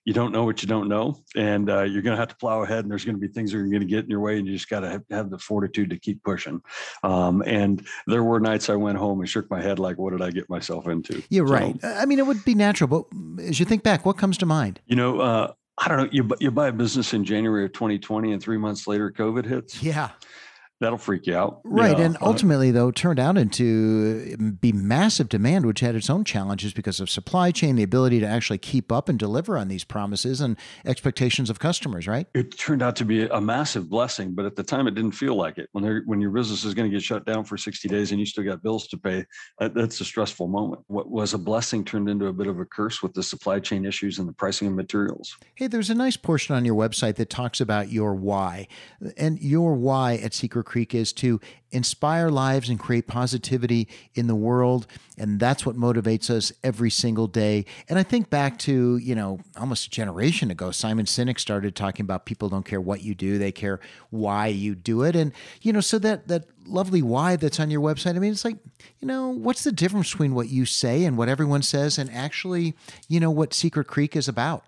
you 0.05 0.13
don't 0.13 0.31
know 0.31 0.43
what 0.43 0.61
you 0.61 0.67
don't 0.67 0.87
know, 0.87 1.21
and 1.35 1.69
uh, 1.69 1.83
you're 1.83 2.01
going 2.01 2.15
to 2.15 2.19
have 2.19 2.29
to 2.29 2.35
plow 2.35 2.63
ahead. 2.63 2.79
And 2.79 2.91
there's 2.91 3.05
going 3.05 3.15
to 3.15 3.21
be 3.21 3.27
things 3.27 3.51
that 3.51 3.59
are 3.59 3.67
going 3.67 3.81
to 3.81 3.85
get 3.85 4.03
in 4.03 4.09
your 4.09 4.19
way, 4.19 4.37
and 4.37 4.47
you 4.47 4.53
just 4.53 4.69
got 4.69 4.79
to 4.79 4.89
have, 4.89 5.03
have, 5.11 5.29
the 5.29 5.37
fortitude 5.37 5.89
to 5.91 5.99
keep 5.99 6.23
pushing. 6.23 6.61
Um, 7.03 7.43
and 7.45 7.85
there 8.07 8.23
were 8.23 8.39
nights 8.39 8.69
I 8.69 8.75
went 8.75 8.97
home 8.97 9.19
and 9.19 9.29
shook 9.29 9.49
my 9.51 9.61
head 9.61 9.79
like, 9.79 9.97
"What 9.97 10.11
did 10.11 10.21
I 10.21 10.31
get 10.31 10.49
myself 10.49 10.87
into?" 10.87 11.21
Yeah, 11.29 11.43
right. 11.43 11.79
So, 11.79 11.87
I 11.87 12.05
mean, 12.05 12.19
it 12.19 12.25
would 12.25 12.43
be 12.43 12.55
natural, 12.55 12.87
but 12.87 13.43
as 13.43 13.59
you 13.59 13.65
think 13.65 13.83
back, 13.83 14.05
what 14.05 14.17
comes 14.17 14.37
to 14.39 14.45
mind? 14.45 14.79
You 14.87 14.95
know, 14.95 15.19
uh, 15.19 15.53
I 15.77 15.87
don't 15.87 15.97
know. 15.97 16.09
You 16.11 16.29
you 16.39 16.51
buy 16.51 16.69
a 16.69 16.73
business 16.73 17.13
in 17.13 17.23
January 17.23 17.65
of 17.65 17.73
2020, 17.73 18.33
and 18.33 18.41
three 18.41 18.57
months 18.57 18.87
later, 18.87 19.11
COVID 19.11 19.45
hits. 19.45 19.81
Yeah, 19.83 20.09
that'll 20.81 20.97
freak 20.97 21.27
you 21.27 21.35
out. 21.35 21.61
Right. 21.63 21.97
and 21.97 22.17
ultimately, 22.21 22.71
though, 22.71 22.91
turned 22.91 23.19
out 23.19 23.37
into 23.37 24.35
um, 24.37 24.51
be 24.59 24.73
massive 24.73 25.29
demand, 25.29 25.65
which 25.65 25.79
had 25.79 25.95
its 25.95 26.09
own 26.09 26.25
challenges 26.25 26.73
because 26.73 26.99
of 26.99 27.09
supply 27.09 27.51
chain, 27.51 27.75
the 27.75 27.83
ability 27.83 28.19
to 28.19 28.25
actually 28.25 28.57
keep 28.57 28.91
up 28.91 29.07
and 29.07 29.17
deliver 29.17 29.57
on 29.57 29.67
these 29.67 29.83
promises 29.83 30.41
and 30.41 30.57
expectations 30.85 31.49
of 31.49 31.59
customers, 31.59 32.07
right? 32.07 32.27
It 32.33 32.57
turned 32.57 32.81
out 32.81 32.95
to 32.97 33.05
be 33.05 33.27
a 33.27 33.39
massive 33.39 33.89
blessing, 33.89 34.33
but 34.33 34.45
at 34.45 34.55
the 34.55 34.63
time 34.63 34.87
it 34.87 34.95
didn't 34.95 35.11
feel 35.11 35.35
like 35.35 35.57
it. 35.57 35.69
When 35.71 36.03
when 36.05 36.19
your 36.19 36.31
business 36.31 36.65
is 36.65 36.73
going 36.73 36.89
to 36.89 36.95
get 36.95 37.03
shut 37.03 37.25
down 37.25 37.43
for 37.43 37.57
60 37.57 37.87
days 37.87 38.11
and 38.11 38.19
you 38.19 38.25
still 38.25 38.43
got 38.43 38.63
bills 38.63 38.87
to 38.87 38.97
pay, 38.97 39.25
that, 39.59 39.73
that's 39.73 40.01
a 40.01 40.05
stressful 40.05 40.47
moment. 40.47 40.81
What 40.87 41.09
was 41.09 41.33
a 41.33 41.37
blessing 41.37 41.85
turned 41.85 42.09
into 42.09 42.25
a 42.27 42.33
bit 42.33 42.47
of 42.47 42.59
a 42.59 42.65
curse 42.65 43.03
with 43.03 43.13
the 43.13 43.23
supply 43.23 43.59
chain 43.59 43.85
issues 43.85 44.17
and 44.17 44.27
the 44.27 44.33
pricing 44.33 44.67
of 44.67 44.73
materials. 44.73 45.37
Hey, 45.55 45.67
there's 45.67 45.89
a 45.91 45.95
nice 45.95 46.17
portion 46.17 46.55
on 46.55 46.65
your 46.65 46.75
website 46.75 47.15
that 47.15 47.29
talks 47.29 47.61
about 47.61 47.89
your 47.91 48.15
why. 48.15 48.67
And 49.17 49.39
your 49.39 49.75
why 49.75 50.15
at 50.15 50.33
Secret 50.33 50.65
Creek 50.71 50.95
is 50.95 51.11
to 51.11 51.41
inspire 51.71 52.29
lives 52.29 52.69
and 52.69 52.79
create 52.79 53.05
positivity 53.05 53.89
in 54.13 54.27
the 54.27 54.35
world. 54.35 54.87
And 55.17 55.37
that's 55.37 55.65
what 55.65 55.75
motivates 55.75 56.29
us 56.29 56.53
every 56.63 56.89
single 56.89 57.27
day. 57.27 57.65
And 57.89 57.99
I 57.99 58.03
think 58.03 58.29
back 58.29 58.57
to, 58.59 58.95
you 58.95 59.13
know, 59.13 59.41
almost 59.57 59.87
a 59.87 59.89
generation 59.89 60.49
ago, 60.49 60.71
Simon 60.71 61.05
Sinek 61.05 61.39
started 61.39 61.75
talking 61.75 62.05
about 62.05 62.25
people 62.25 62.47
don't 62.47 62.65
care 62.65 62.79
what 62.79 63.03
you 63.03 63.13
do, 63.13 63.37
they 63.37 63.51
care 63.51 63.81
why 64.11 64.47
you 64.47 64.73
do 64.73 65.03
it. 65.03 65.13
And, 65.13 65.33
you 65.61 65.73
know, 65.73 65.81
so 65.81 65.99
that, 65.99 66.29
that 66.29 66.45
lovely 66.65 67.01
why 67.01 67.35
that's 67.35 67.59
on 67.59 67.69
your 67.69 67.81
website, 67.81 68.15
I 68.15 68.19
mean, 68.19 68.31
it's 68.31 68.45
like, 68.45 68.57
you 68.99 69.07
know, 69.09 69.27
what's 69.27 69.65
the 69.65 69.73
difference 69.73 70.09
between 70.11 70.33
what 70.33 70.47
you 70.47 70.65
say 70.65 71.03
and 71.03 71.17
what 71.17 71.27
everyone 71.27 71.63
says 71.63 71.97
and 71.97 72.09
actually, 72.11 72.75
you 73.09 73.19
know, 73.19 73.31
what 73.31 73.53
Secret 73.53 73.87
Creek 73.87 74.15
is 74.15 74.29
about? 74.29 74.63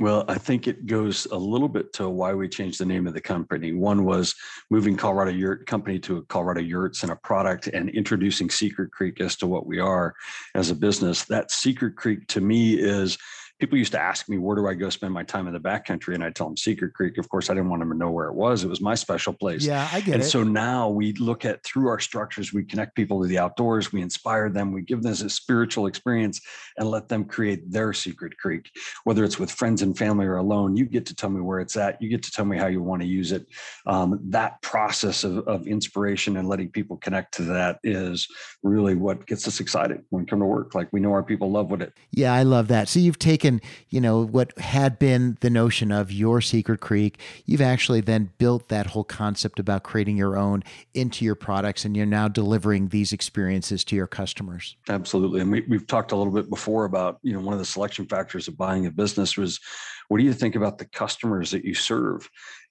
Well, 0.00 0.24
I 0.26 0.38
think 0.38 0.66
it 0.66 0.86
goes 0.86 1.26
a 1.26 1.36
little 1.36 1.68
bit 1.68 1.92
to 1.94 2.08
why 2.08 2.34
we 2.34 2.48
changed 2.48 2.80
the 2.80 2.84
name 2.84 3.06
of 3.06 3.14
the 3.14 3.20
company. 3.20 3.72
One 3.72 4.04
was 4.04 4.34
moving 4.70 4.96
Colorado 4.96 5.30
Yurt 5.30 5.66
Company 5.66 6.00
to 6.00 6.22
Colorado 6.22 6.62
Yurts 6.62 7.04
and 7.04 7.12
a 7.12 7.16
product 7.16 7.68
and 7.68 7.88
introducing 7.90 8.50
Secret 8.50 8.90
Creek 8.90 9.20
as 9.20 9.36
to 9.36 9.46
what 9.46 9.66
we 9.66 9.78
are 9.78 10.16
as 10.56 10.70
a 10.70 10.74
business. 10.74 11.24
That 11.26 11.52
Secret 11.52 11.94
Creek 11.94 12.26
to 12.28 12.40
me 12.40 12.74
is 12.74 13.18
people 13.58 13.76
used 13.76 13.92
to 13.92 14.00
ask 14.00 14.28
me, 14.28 14.38
where 14.38 14.56
do 14.56 14.68
I 14.68 14.74
go 14.74 14.88
spend 14.88 15.12
my 15.12 15.24
time 15.24 15.46
in 15.46 15.52
the 15.52 15.60
backcountry? 15.60 16.14
And 16.14 16.22
I 16.22 16.30
tell 16.30 16.46
them 16.46 16.56
Secret 16.56 16.94
Creek. 16.94 17.18
Of 17.18 17.28
course, 17.28 17.50
I 17.50 17.54
didn't 17.54 17.70
want 17.70 17.80
them 17.80 17.90
to 17.90 17.96
know 17.96 18.10
where 18.10 18.26
it 18.26 18.34
was. 18.34 18.62
It 18.62 18.68
was 18.68 18.80
my 18.80 18.94
special 18.94 19.32
place. 19.32 19.66
Yeah, 19.66 19.88
I 19.92 20.00
get 20.00 20.06
and 20.06 20.08
it. 20.08 20.14
And 20.14 20.24
so 20.24 20.44
now 20.44 20.88
we 20.88 21.12
look 21.14 21.44
at 21.44 21.64
through 21.64 21.88
our 21.88 21.98
structures, 21.98 22.52
we 22.52 22.64
connect 22.64 22.94
people 22.94 23.20
to 23.22 23.26
the 23.26 23.38
outdoors, 23.38 23.92
we 23.92 24.00
inspire 24.00 24.48
them, 24.48 24.72
we 24.72 24.82
give 24.82 25.02
them 25.02 25.12
a 25.12 25.30
spiritual 25.30 25.86
experience 25.86 26.40
and 26.76 26.90
let 26.90 27.08
them 27.08 27.24
create 27.24 27.70
their 27.70 27.92
Secret 27.92 28.38
Creek, 28.38 28.70
whether 29.04 29.24
it's 29.24 29.38
with 29.38 29.50
friends 29.50 29.82
and 29.82 29.96
family 29.96 30.26
or 30.26 30.36
alone. 30.36 30.76
You 30.76 30.84
get 30.84 31.06
to 31.06 31.14
tell 31.14 31.30
me 31.30 31.40
where 31.40 31.60
it's 31.60 31.76
at. 31.76 32.00
You 32.00 32.08
get 32.08 32.22
to 32.24 32.30
tell 32.30 32.44
me 32.44 32.58
how 32.58 32.66
you 32.66 32.82
want 32.82 33.02
to 33.02 33.08
use 33.08 33.32
it. 33.32 33.46
Um, 33.86 34.20
that 34.30 34.60
process 34.62 35.24
of, 35.24 35.38
of 35.48 35.66
inspiration 35.66 36.36
and 36.36 36.48
letting 36.48 36.70
people 36.70 36.96
connect 36.98 37.34
to 37.34 37.42
that 37.44 37.80
is 37.82 38.28
really 38.62 38.94
what 38.94 39.26
gets 39.26 39.48
us 39.48 39.60
excited 39.60 40.04
when 40.10 40.22
we 40.22 40.26
come 40.26 40.40
to 40.40 40.44
work. 40.44 40.74
Like 40.74 40.92
we 40.92 41.00
know 41.00 41.12
our 41.12 41.22
people 41.22 41.50
love 41.50 41.70
what 41.70 41.82
it. 41.82 41.92
Yeah, 42.12 42.34
I 42.34 42.42
love 42.44 42.68
that. 42.68 42.88
So 42.88 43.00
you've 43.00 43.18
taken 43.18 43.47
you 43.90 44.00
know, 44.00 44.24
what 44.24 44.56
had 44.58 44.98
been 44.98 45.36
the 45.40 45.50
notion 45.50 45.90
of 45.90 46.12
your 46.12 46.40
secret 46.40 46.80
creek, 46.80 47.18
you've 47.46 47.60
actually 47.60 48.00
then 48.00 48.30
built 48.38 48.68
that 48.68 48.88
whole 48.88 49.04
concept 49.04 49.58
about 49.58 49.82
creating 49.82 50.16
your 50.16 50.36
own 50.36 50.62
into 50.94 51.24
your 51.24 51.34
products, 51.34 51.84
and 51.84 51.96
you're 51.96 52.06
now 52.06 52.28
delivering 52.28 52.88
these 52.88 53.12
experiences 53.12 53.84
to 53.84 53.96
your 53.96 54.06
customers. 54.06 54.76
Absolutely. 54.88 55.40
And 55.40 55.50
we, 55.50 55.62
we've 55.68 55.86
talked 55.86 56.12
a 56.12 56.16
little 56.16 56.32
bit 56.32 56.48
before 56.50 56.84
about, 56.84 57.18
you 57.22 57.32
know, 57.32 57.40
one 57.40 57.54
of 57.54 57.58
the 57.58 57.64
selection 57.64 58.06
factors 58.06 58.48
of 58.48 58.56
buying 58.56 58.86
a 58.86 58.90
business 58.90 59.36
was 59.36 59.60
what 60.08 60.18
do 60.18 60.24
you 60.24 60.32
think 60.32 60.56
about 60.56 60.78
the 60.78 60.86
customers 60.86 61.50
that 61.50 61.64
you 61.64 61.74
serve? 61.74 62.28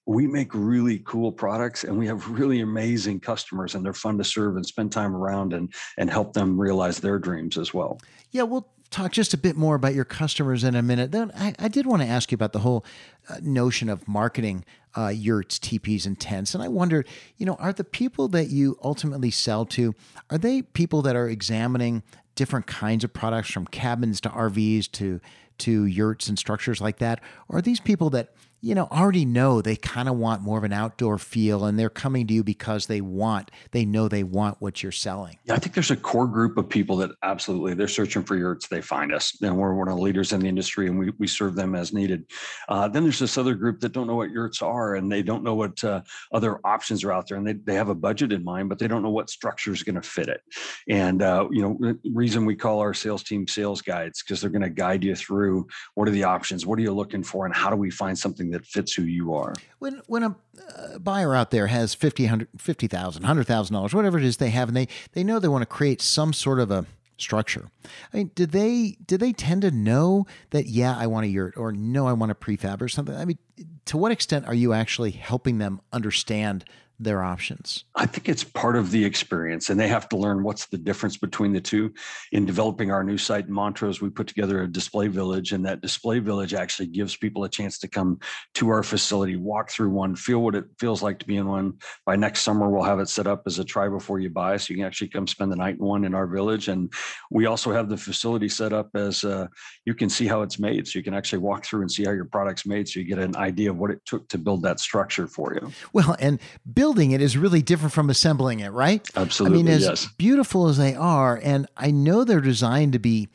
We 0.08 0.26
make 0.26 0.54
really 0.54 1.00
cool 1.00 1.30
products 1.30 1.84
and 1.84 1.96
we 1.96 2.06
have 2.06 2.26
really 2.30 2.60
amazing 2.60 3.20
customers 3.20 3.74
and 3.74 3.84
they're 3.84 3.92
fun 3.92 4.16
to 4.16 4.24
serve 4.24 4.56
and 4.56 4.64
spend 4.64 4.90
time 4.90 5.14
around 5.14 5.52
and 5.52 5.72
and 5.98 6.10
help 6.10 6.32
them 6.32 6.58
realize 6.58 6.98
their 6.98 7.18
dreams 7.18 7.58
as 7.58 7.74
well. 7.74 8.00
Yeah, 8.30 8.44
we'll 8.44 8.66
talk 8.90 9.12
just 9.12 9.34
a 9.34 9.36
bit 9.36 9.54
more 9.54 9.74
about 9.74 9.94
your 9.94 10.06
customers 10.06 10.64
in 10.64 10.74
a 10.74 10.82
minute. 10.82 11.12
Then 11.12 11.30
I, 11.36 11.54
I 11.58 11.68
did 11.68 11.84
want 11.84 12.00
to 12.00 12.08
ask 12.08 12.32
you 12.32 12.36
about 12.36 12.54
the 12.54 12.60
whole 12.60 12.86
uh, 13.28 13.36
notion 13.42 13.90
of 13.90 14.08
marketing 14.08 14.64
uh, 14.96 15.08
yurts, 15.08 15.58
teepees, 15.58 16.06
and 16.06 16.18
tents. 16.18 16.54
And 16.54 16.64
I 16.64 16.68
wondered, 16.68 17.06
you 17.36 17.44
know, 17.44 17.56
are 17.56 17.74
the 17.74 17.84
people 17.84 18.28
that 18.28 18.48
you 18.48 18.78
ultimately 18.82 19.30
sell 19.30 19.66
to, 19.66 19.94
are 20.30 20.38
they 20.38 20.62
people 20.62 21.02
that 21.02 21.16
are 21.16 21.28
examining 21.28 22.02
different 22.34 22.66
kinds 22.66 23.04
of 23.04 23.12
products 23.12 23.50
from 23.50 23.66
cabins 23.66 24.22
to 24.22 24.30
RVs 24.30 24.90
to 24.92 25.20
to 25.58 25.84
yurts 25.84 26.28
and 26.28 26.38
structures 26.38 26.80
like 26.80 26.96
that? 26.98 27.20
Or 27.48 27.58
are 27.58 27.62
these 27.62 27.80
people 27.80 28.08
that 28.10 28.32
you 28.60 28.74
know, 28.74 28.88
already 28.90 29.24
know 29.24 29.62
they 29.62 29.76
kind 29.76 30.08
of 30.08 30.16
want 30.16 30.42
more 30.42 30.58
of 30.58 30.64
an 30.64 30.72
outdoor 30.72 31.16
feel 31.18 31.64
and 31.64 31.78
they're 31.78 31.88
coming 31.88 32.26
to 32.26 32.34
you 32.34 32.42
because 32.42 32.86
they 32.86 33.00
want, 33.00 33.50
they 33.70 33.84
know 33.84 34.08
they 34.08 34.24
want 34.24 34.60
what 34.60 34.82
you're 34.82 34.90
selling. 34.90 35.38
Yeah, 35.44 35.54
I 35.54 35.58
think 35.58 35.74
there's 35.74 35.92
a 35.92 35.96
core 35.96 36.26
group 36.26 36.56
of 36.56 36.68
people 36.68 36.96
that 36.96 37.12
absolutely 37.22 37.74
they're 37.74 37.86
searching 37.86 38.24
for 38.24 38.36
yurts, 38.36 38.66
they 38.66 38.80
find 38.80 39.12
us. 39.12 39.36
And 39.42 39.56
we're 39.56 39.74
one 39.74 39.88
of 39.88 39.96
the 39.96 40.02
leaders 40.02 40.32
in 40.32 40.40
the 40.40 40.48
industry 40.48 40.88
and 40.88 40.98
we, 40.98 41.12
we 41.18 41.28
serve 41.28 41.54
them 41.54 41.76
as 41.76 41.92
needed. 41.92 42.24
Uh, 42.68 42.88
then 42.88 43.04
there's 43.04 43.20
this 43.20 43.38
other 43.38 43.54
group 43.54 43.78
that 43.80 43.92
don't 43.92 44.08
know 44.08 44.16
what 44.16 44.30
yurts 44.30 44.60
are 44.60 44.96
and 44.96 45.10
they 45.10 45.22
don't 45.22 45.44
know 45.44 45.54
what 45.54 45.82
uh, 45.84 46.00
other 46.32 46.58
options 46.64 47.04
are 47.04 47.12
out 47.12 47.28
there 47.28 47.38
and 47.38 47.46
they, 47.46 47.52
they 47.52 47.74
have 47.74 47.90
a 47.90 47.94
budget 47.94 48.32
in 48.32 48.42
mind, 48.42 48.68
but 48.68 48.78
they 48.78 48.88
don't 48.88 49.04
know 49.04 49.10
what 49.10 49.30
structure 49.30 49.72
is 49.72 49.84
going 49.84 49.94
to 49.94 50.02
fit 50.02 50.28
it. 50.28 50.40
And, 50.88 51.22
uh, 51.22 51.46
you 51.52 51.62
know, 51.62 51.94
reason 52.12 52.44
we 52.44 52.56
call 52.56 52.80
our 52.80 52.94
sales 52.94 53.22
team 53.22 53.46
sales 53.46 53.82
guides 53.82 54.22
because 54.22 54.40
they're 54.40 54.50
going 54.50 54.62
to 54.62 54.70
guide 54.70 55.04
you 55.04 55.14
through 55.14 55.68
what 55.94 56.08
are 56.08 56.12
the 56.12 56.24
options, 56.24 56.66
what 56.66 56.78
are 56.78 56.82
you 56.82 56.92
looking 56.92 57.22
for, 57.22 57.46
and 57.46 57.54
how 57.54 57.70
do 57.70 57.76
we 57.76 57.90
find 57.90 58.18
something 58.18 58.47
something 58.48 58.60
that 58.60 58.66
fits 58.66 58.94
who 58.94 59.02
you 59.02 59.34
are. 59.34 59.54
When 59.78 60.00
when 60.06 60.22
a 60.22 60.36
uh, 60.76 60.98
buyer 60.98 61.34
out 61.34 61.50
there 61.50 61.66
has 61.68 61.94
50 61.94 62.24
100 62.24 62.48
50,000 62.58 63.22
$100,000 63.22 63.94
whatever 63.94 64.18
it 64.18 64.24
is 64.24 64.36
they 64.36 64.50
have 64.50 64.68
and 64.68 64.76
they 64.76 64.88
they 65.12 65.24
know 65.24 65.38
they 65.38 65.48
want 65.48 65.62
to 65.62 65.66
create 65.66 66.00
some 66.00 66.32
sort 66.32 66.60
of 66.60 66.70
a 66.70 66.86
structure. 67.16 67.68
I 68.12 68.18
mean, 68.18 68.30
do 68.34 68.46
they 68.46 68.96
do 69.04 69.16
they 69.16 69.32
tend 69.32 69.62
to 69.62 69.70
know 69.70 70.26
that 70.50 70.66
yeah, 70.66 70.96
I 70.96 71.06
want 71.06 71.26
a 71.26 71.28
yurt 71.28 71.56
or 71.56 71.72
no, 71.72 72.06
I 72.06 72.12
want 72.12 72.32
a 72.32 72.34
prefab 72.34 72.80
or 72.80 72.88
something? 72.88 73.14
I 73.14 73.24
mean, 73.24 73.38
to 73.86 73.96
what 73.96 74.12
extent 74.12 74.46
are 74.46 74.54
you 74.54 74.72
actually 74.72 75.10
helping 75.10 75.58
them 75.58 75.80
understand 75.92 76.64
their 77.00 77.22
options? 77.22 77.84
I 77.94 78.06
think 78.06 78.28
it's 78.28 78.44
part 78.44 78.76
of 78.76 78.90
the 78.90 79.04
experience, 79.04 79.70
and 79.70 79.78
they 79.78 79.88
have 79.88 80.08
to 80.08 80.16
learn 80.16 80.42
what's 80.42 80.66
the 80.66 80.78
difference 80.78 81.16
between 81.16 81.52
the 81.52 81.60
two. 81.60 81.92
In 82.32 82.44
developing 82.44 82.90
our 82.90 83.04
new 83.04 83.18
site 83.18 83.46
in 83.46 83.52
Montrose, 83.52 84.00
we 84.00 84.10
put 84.10 84.26
together 84.26 84.62
a 84.62 84.66
display 84.66 85.08
village, 85.08 85.52
and 85.52 85.64
that 85.66 85.80
display 85.80 86.18
village 86.18 86.54
actually 86.54 86.88
gives 86.88 87.16
people 87.16 87.44
a 87.44 87.48
chance 87.48 87.78
to 87.78 87.88
come 87.88 88.18
to 88.54 88.68
our 88.70 88.82
facility, 88.82 89.36
walk 89.36 89.70
through 89.70 89.90
one, 89.90 90.16
feel 90.16 90.40
what 90.40 90.54
it 90.54 90.64
feels 90.78 91.02
like 91.02 91.18
to 91.20 91.26
be 91.26 91.36
in 91.36 91.46
one. 91.46 91.74
By 92.04 92.16
next 92.16 92.40
summer, 92.40 92.68
we'll 92.68 92.82
have 92.82 93.00
it 93.00 93.08
set 93.08 93.26
up 93.26 93.42
as 93.46 93.58
a 93.58 93.64
try 93.64 93.88
before 93.88 94.18
you 94.18 94.30
buy, 94.30 94.56
so 94.56 94.72
you 94.72 94.78
can 94.78 94.86
actually 94.86 95.08
come 95.08 95.26
spend 95.26 95.52
the 95.52 95.56
night 95.56 95.76
in 95.76 95.84
one 95.84 96.04
in 96.04 96.14
our 96.14 96.26
village. 96.26 96.68
And 96.68 96.92
we 97.30 97.46
also 97.46 97.72
have 97.72 97.88
the 97.88 97.96
facility 97.96 98.48
set 98.48 98.72
up 98.72 98.90
as 98.94 99.24
uh, 99.24 99.46
you 99.84 99.94
can 99.94 100.08
see 100.08 100.26
how 100.26 100.42
it's 100.42 100.58
made, 100.58 100.88
so 100.88 100.98
you 100.98 101.02
can 101.02 101.14
actually 101.14 101.40
walk 101.40 101.64
through 101.64 101.82
and 101.82 101.90
see 101.90 102.04
how 102.04 102.12
your 102.12 102.24
product's 102.24 102.66
made, 102.66 102.88
so 102.88 102.98
you 102.98 103.06
get 103.06 103.18
an 103.18 103.36
idea 103.36 103.70
of 103.70 103.78
what 103.78 103.90
it 103.90 104.04
took 104.04 104.28
to 104.28 104.38
build 104.38 104.62
that 104.62 104.80
structure 104.80 105.26
for 105.26 105.54
you. 105.54 105.70
Well, 105.92 106.16
and 106.18 106.40
build 106.74 106.87
building 106.88 107.10
it 107.10 107.20
is 107.20 107.36
really 107.36 107.60
different 107.60 107.92
from 107.92 108.08
assembling 108.08 108.60
it, 108.60 108.70
right? 108.70 109.06
Absolutely. 109.14 109.58
I 109.58 109.62
mean, 109.62 109.68
as 109.68 109.82
yes. 109.82 110.08
beautiful 110.16 110.68
as 110.68 110.78
they 110.78 110.94
are, 110.94 111.38
and 111.42 111.66
I 111.76 111.90
know 111.90 112.24
they're 112.24 112.40
designed 112.40 112.94
to 112.94 112.98
be 112.98 113.28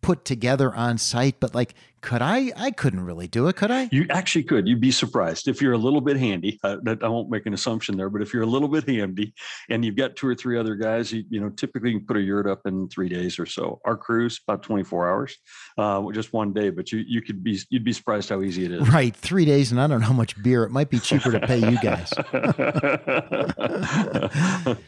put 0.00 0.24
together 0.24 0.74
on 0.74 0.98
site, 0.98 1.38
but 1.38 1.54
like 1.54 1.74
could 2.00 2.22
I? 2.22 2.52
I 2.56 2.70
couldn't 2.70 3.00
really 3.00 3.28
do 3.28 3.48
it, 3.48 3.56
could 3.56 3.70
I? 3.70 3.88
You 3.92 4.06
actually 4.10 4.44
could. 4.44 4.68
You'd 4.68 4.80
be 4.80 4.90
surprised 4.90 5.48
if 5.48 5.60
you're 5.60 5.72
a 5.72 5.78
little 5.78 6.00
bit 6.00 6.16
handy. 6.16 6.58
Uh, 6.62 6.76
that 6.82 7.02
I 7.02 7.08
won't 7.08 7.30
make 7.30 7.46
an 7.46 7.54
assumption 7.54 7.96
there, 7.96 8.10
but 8.10 8.22
if 8.22 8.32
you're 8.32 8.42
a 8.42 8.46
little 8.46 8.68
bit 8.68 8.88
handy 8.88 9.34
and 9.68 9.84
you've 9.84 9.96
got 9.96 10.16
two 10.16 10.28
or 10.28 10.34
three 10.34 10.58
other 10.58 10.74
guys, 10.74 11.12
you, 11.12 11.24
you 11.28 11.40
know, 11.40 11.48
typically 11.50 11.90
you 11.90 11.98
can 11.98 12.06
put 12.06 12.16
a 12.16 12.20
yurt 12.20 12.46
up 12.46 12.62
in 12.66 12.88
three 12.88 13.08
days 13.08 13.38
or 13.38 13.46
so. 13.46 13.80
Our 13.84 13.96
crews 13.96 14.40
about 14.46 14.62
24 14.62 15.10
hours, 15.10 15.36
uh, 15.76 16.02
just 16.12 16.32
one 16.32 16.52
day, 16.52 16.70
but 16.70 16.92
you 16.92 17.04
you 17.06 17.22
could 17.22 17.42
be 17.42 17.58
you'd 17.70 17.84
be 17.84 17.92
surprised 17.92 18.28
how 18.28 18.42
easy 18.42 18.64
it 18.64 18.72
is. 18.72 18.88
Right, 18.88 19.14
three 19.14 19.44
days, 19.44 19.72
and 19.72 19.80
I 19.80 19.86
don't 19.86 20.00
know 20.00 20.06
how 20.06 20.12
much 20.12 20.40
beer. 20.42 20.64
It 20.64 20.70
might 20.70 20.90
be 20.90 20.98
cheaper 20.98 21.32
to 21.32 21.40
pay 21.46 21.58
you 21.58 21.78
guys. 21.80 22.12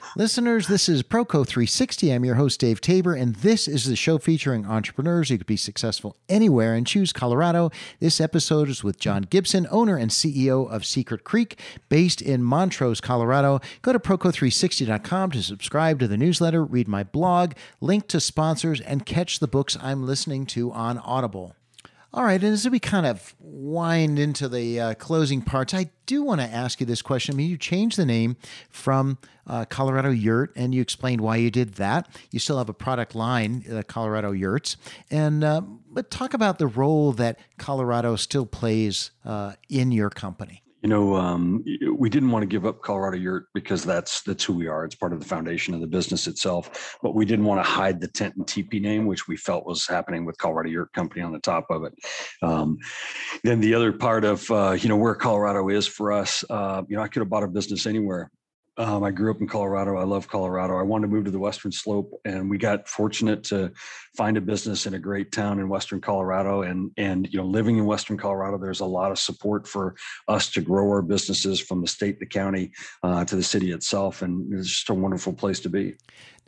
Listeners, 0.17 0.67
this 0.67 0.89
is 0.89 1.03
Proco 1.03 1.47
360. 1.47 2.13
I'm 2.13 2.25
your 2.25 2.35
host 2.37 2.61
Dave 2.61 2.81
Tabor, 2.81 3.15
and 3.15 3.35
this 3.37 3.69
is 3.69 3.85
the 3.85 3.97
show 3.97 4.19
featuring 4.19 4.67
entrepreneurs 4.67 5.29
who 5.29 5.39
could 5.39 5.47
be 5.47 5.57
successful 5.57 6.17
anywhere 6.29 6.75
and 6.75 6.87
choose 6.87 7.00
Colorado. 7.09 7.71
This 7.99 8.21
episode 8.21 8.69
is 8.69 8.85
with 8.85 8.99
John 8.99 9.23
Gibson, 9.23 9.67
owner 9.71 9.97
and 9.97 10.11
CEO 10.11 10.71
of 10.71 10.85
Secret 10.85 11.25
Creek, 11.25 11.59
based 11.89 12.21
in 12.21 12.43
Montrose, 12.43 13.01
Colorado. 13.01 13.61
Go 13.83 13.93
to 13.93 13.99
Proco360.com 13.99 15.31
to 15.31 15.43
subscribe 15.43 15.99
to 16.01 16.07
the 16.07 16.19
newsletter, 16.19 16.63
read 16.63 16.87
my 16.89 17.03
blog, 17.03 17.55
link 17.81 18.07
to 18.09 18.21
sponsors, 18.21 18.81
and 18.83 19.07
catch 19.07 19.39
the 19.39 19.49
books 19.49 19.77
I'm 19.81 20.05
listening 20.05 20.45
to 20.47 20.71
on 20.73 20.99
Audible. 20.99 21.57
All 22.13 22.25
right, 22.25 22.43
and 22.43 22.53
as 22.53 22.69
we 22.69 22.81
kind 22.81 23.07
of 23.07 23.37
wind 23.39 24.19
into 24.19 24.49
the 24.49 24.81
uh, 24.81 24.95
closing 24.95 25.43
parts, 25.43 25.73
I 25.73 25.91
do 26.07 26.25
want 26.25 26.41
to 26.41 26.47
ask 26.47 26.81
you 26.81 26.87
this 26.87 27.03
question. 27.03 27.35
I 27.35 27.37
mean, 27.37 27.49
you 27.49 27.57
changed 27.57 27.97
the 27.97 28.05
name 28.05 28.37
from 28.69 29.19
uh, 29.47 29.65
Colorado 29.67 30.11
Yurt, 30.11 30.53
and 30.57 30.75
you 30.75 30.83
explained 30.83 31.21
why 31.21 31.37
you 31.37 31.53
did 31.53 31.75
that. 31.75 32.09
You 32.33 32.41
still 32.41 32.59
have 32.59 32.69
a 32.69 32.75
product 32.75 33.15
line, 33.15 33.65
uh, 33.73 33.85
Colorado 33.87 34.33
Yurts, 34.33 34.77
and 35.09 35.45
uh, 35.45 35.61
but 35.61 36.11
talk 36.11 36.35
about 36.35 36.59
the 36.59 36.67
role 36.67 37.13
that 37.13 37.39
Colorado 37.59 38.17
still 38.17 38.45
plays 38.45 39.13
uh, 39.25 39.53
in 39.69 39.93
your 39.93 40.11
company 40.11 40.60
you 40.83 40.89
know, 40.89 41.15
um, 41.15 41.63
we 41.97 42.09
didn't 42.09 42.31
want 42.31 42.43
to 42.43 42.47
give 42.47 42.65
up 42.65 42.81
Colorado 42.81 43.19
Yurt 43.19 43.47
because 43.53 43.85
that's 43.85 44.23
that's 44.23 44.45
who 44.45 44.55
we 44.55 44.67
are. 44.67 44.85
It's 44.85 44.95
part 44.95 45.13
of 45.13 45.21
the 45.21 45.27
foundation 45.27 45.75
of 45.75 45.81
the 45.81 45.87
business 45.87 46.27
itself. 46.27 46.97
But 47.03 47.15
we 47.15 47.27
didn't 47.27 47.45
want 47.45 47.63
to 47.63 47.71
hide 47.71 48.01
the 48.01 48.09
tent 48.09 48.37
and 48.37 48.47
teepee 48.47 48.81
name, 48.81 49.07
which 49.07 49.29
we 49.29 49.37
felt 49.37 49.67
was 49.67 49.87
happening 49.87 50.25
with 50.25 50.39
Colorado 50.39 50.71
Yurt 50.71 50.93
Company 50.93 51.23
on 51.23 51.33
the 51.33 51.41
top 51.41 51.67
of 51.71 51.85
it. 51.85 51.95
Um, 52.43 52.79
then 53.45 53.61
the 53.61 53.75
other 53.75 53.93
part 53.93 54.25
of 54.25 54.51
uh, 54.51 54.73
you 54.73 54.89
know 54.89 54.97
where 54.97 55.15
Colorado 55.15 55.69
is 55.69 55.87
for 55.87 56.13
us, 56.13 56.45
uh, 56.49 56.83
you 56.89 56.97
know, 56.97 57.03
I 57.03 57.09
could 57.09 57.21
have 57.21 57.29
bought 57.29 57.45
a 57.45 57.49
business 57.49 57.87
anywhere. 57.87 58.31
Um, 58.81 59.05
I 59.05 59.11
grew 59.11 59.31
up 59.31 59.43
in 59.43 59.47
Colorado. 59.47 59.99
I 59.99 60.05
love 60.05 60.27
Colorado. 60.27 60.79
I 60.79 60.83
wanted 60.83 61.09
to 61.09 61.13
move 61.13 61.27
to 61.27 61.31
the 61.31 61.39
Western 61.39 61.71
Slope, 61.71 62.19
and 62.25 62.49
we 62.49 62.57
got 62.57 62.89
fortunate 62.89 63.45
to 63.45 63.71
find 64.17 64.39
a 64.39 64.41
business 64.41 64.87
in 64.87 64.95
a 64.95 64.99
great 64.99 65.33
town 65.33 65.59
in 65.59 65.69
Western 65.69 66.01
Colorado. 66.01 66.63
And 66.63 66.91
and 66.97 67.31
you 67.31 67.39
know, 67.39 67.45
living 67.45 67.77
in 67.77 67.85
Western 67.85 68.17
Colorado, 68.17 68.57
there's 68.57 68.81
a 68.81 68.87
lot 68.87 69.11
of 69.11 69.19
support 69.19 69.69
for 69.69 69.97
us 70.29 70.51
to 70.53 70.63
grow 70.63 70.89
our 70.89 71.03
businesses 71.03 71.61
from 71.61 71.83
the 71.83 71.87
state, 71.87 72.21
the 72.21 72.27
county, 72.27 72.73
uh, 73.03 73.23
to 73.27 73.37
the 73.37 73.43
city 73.43 73.71
itself, 73.71 74.23
and 74.23 74.51
it's 74.55 74.69
just 74.69 74.89
a 74.89 74.95
wonderful 74.95 75.35
place 75.35 75.61
to 75.61 75.69
be. 75.69 75.97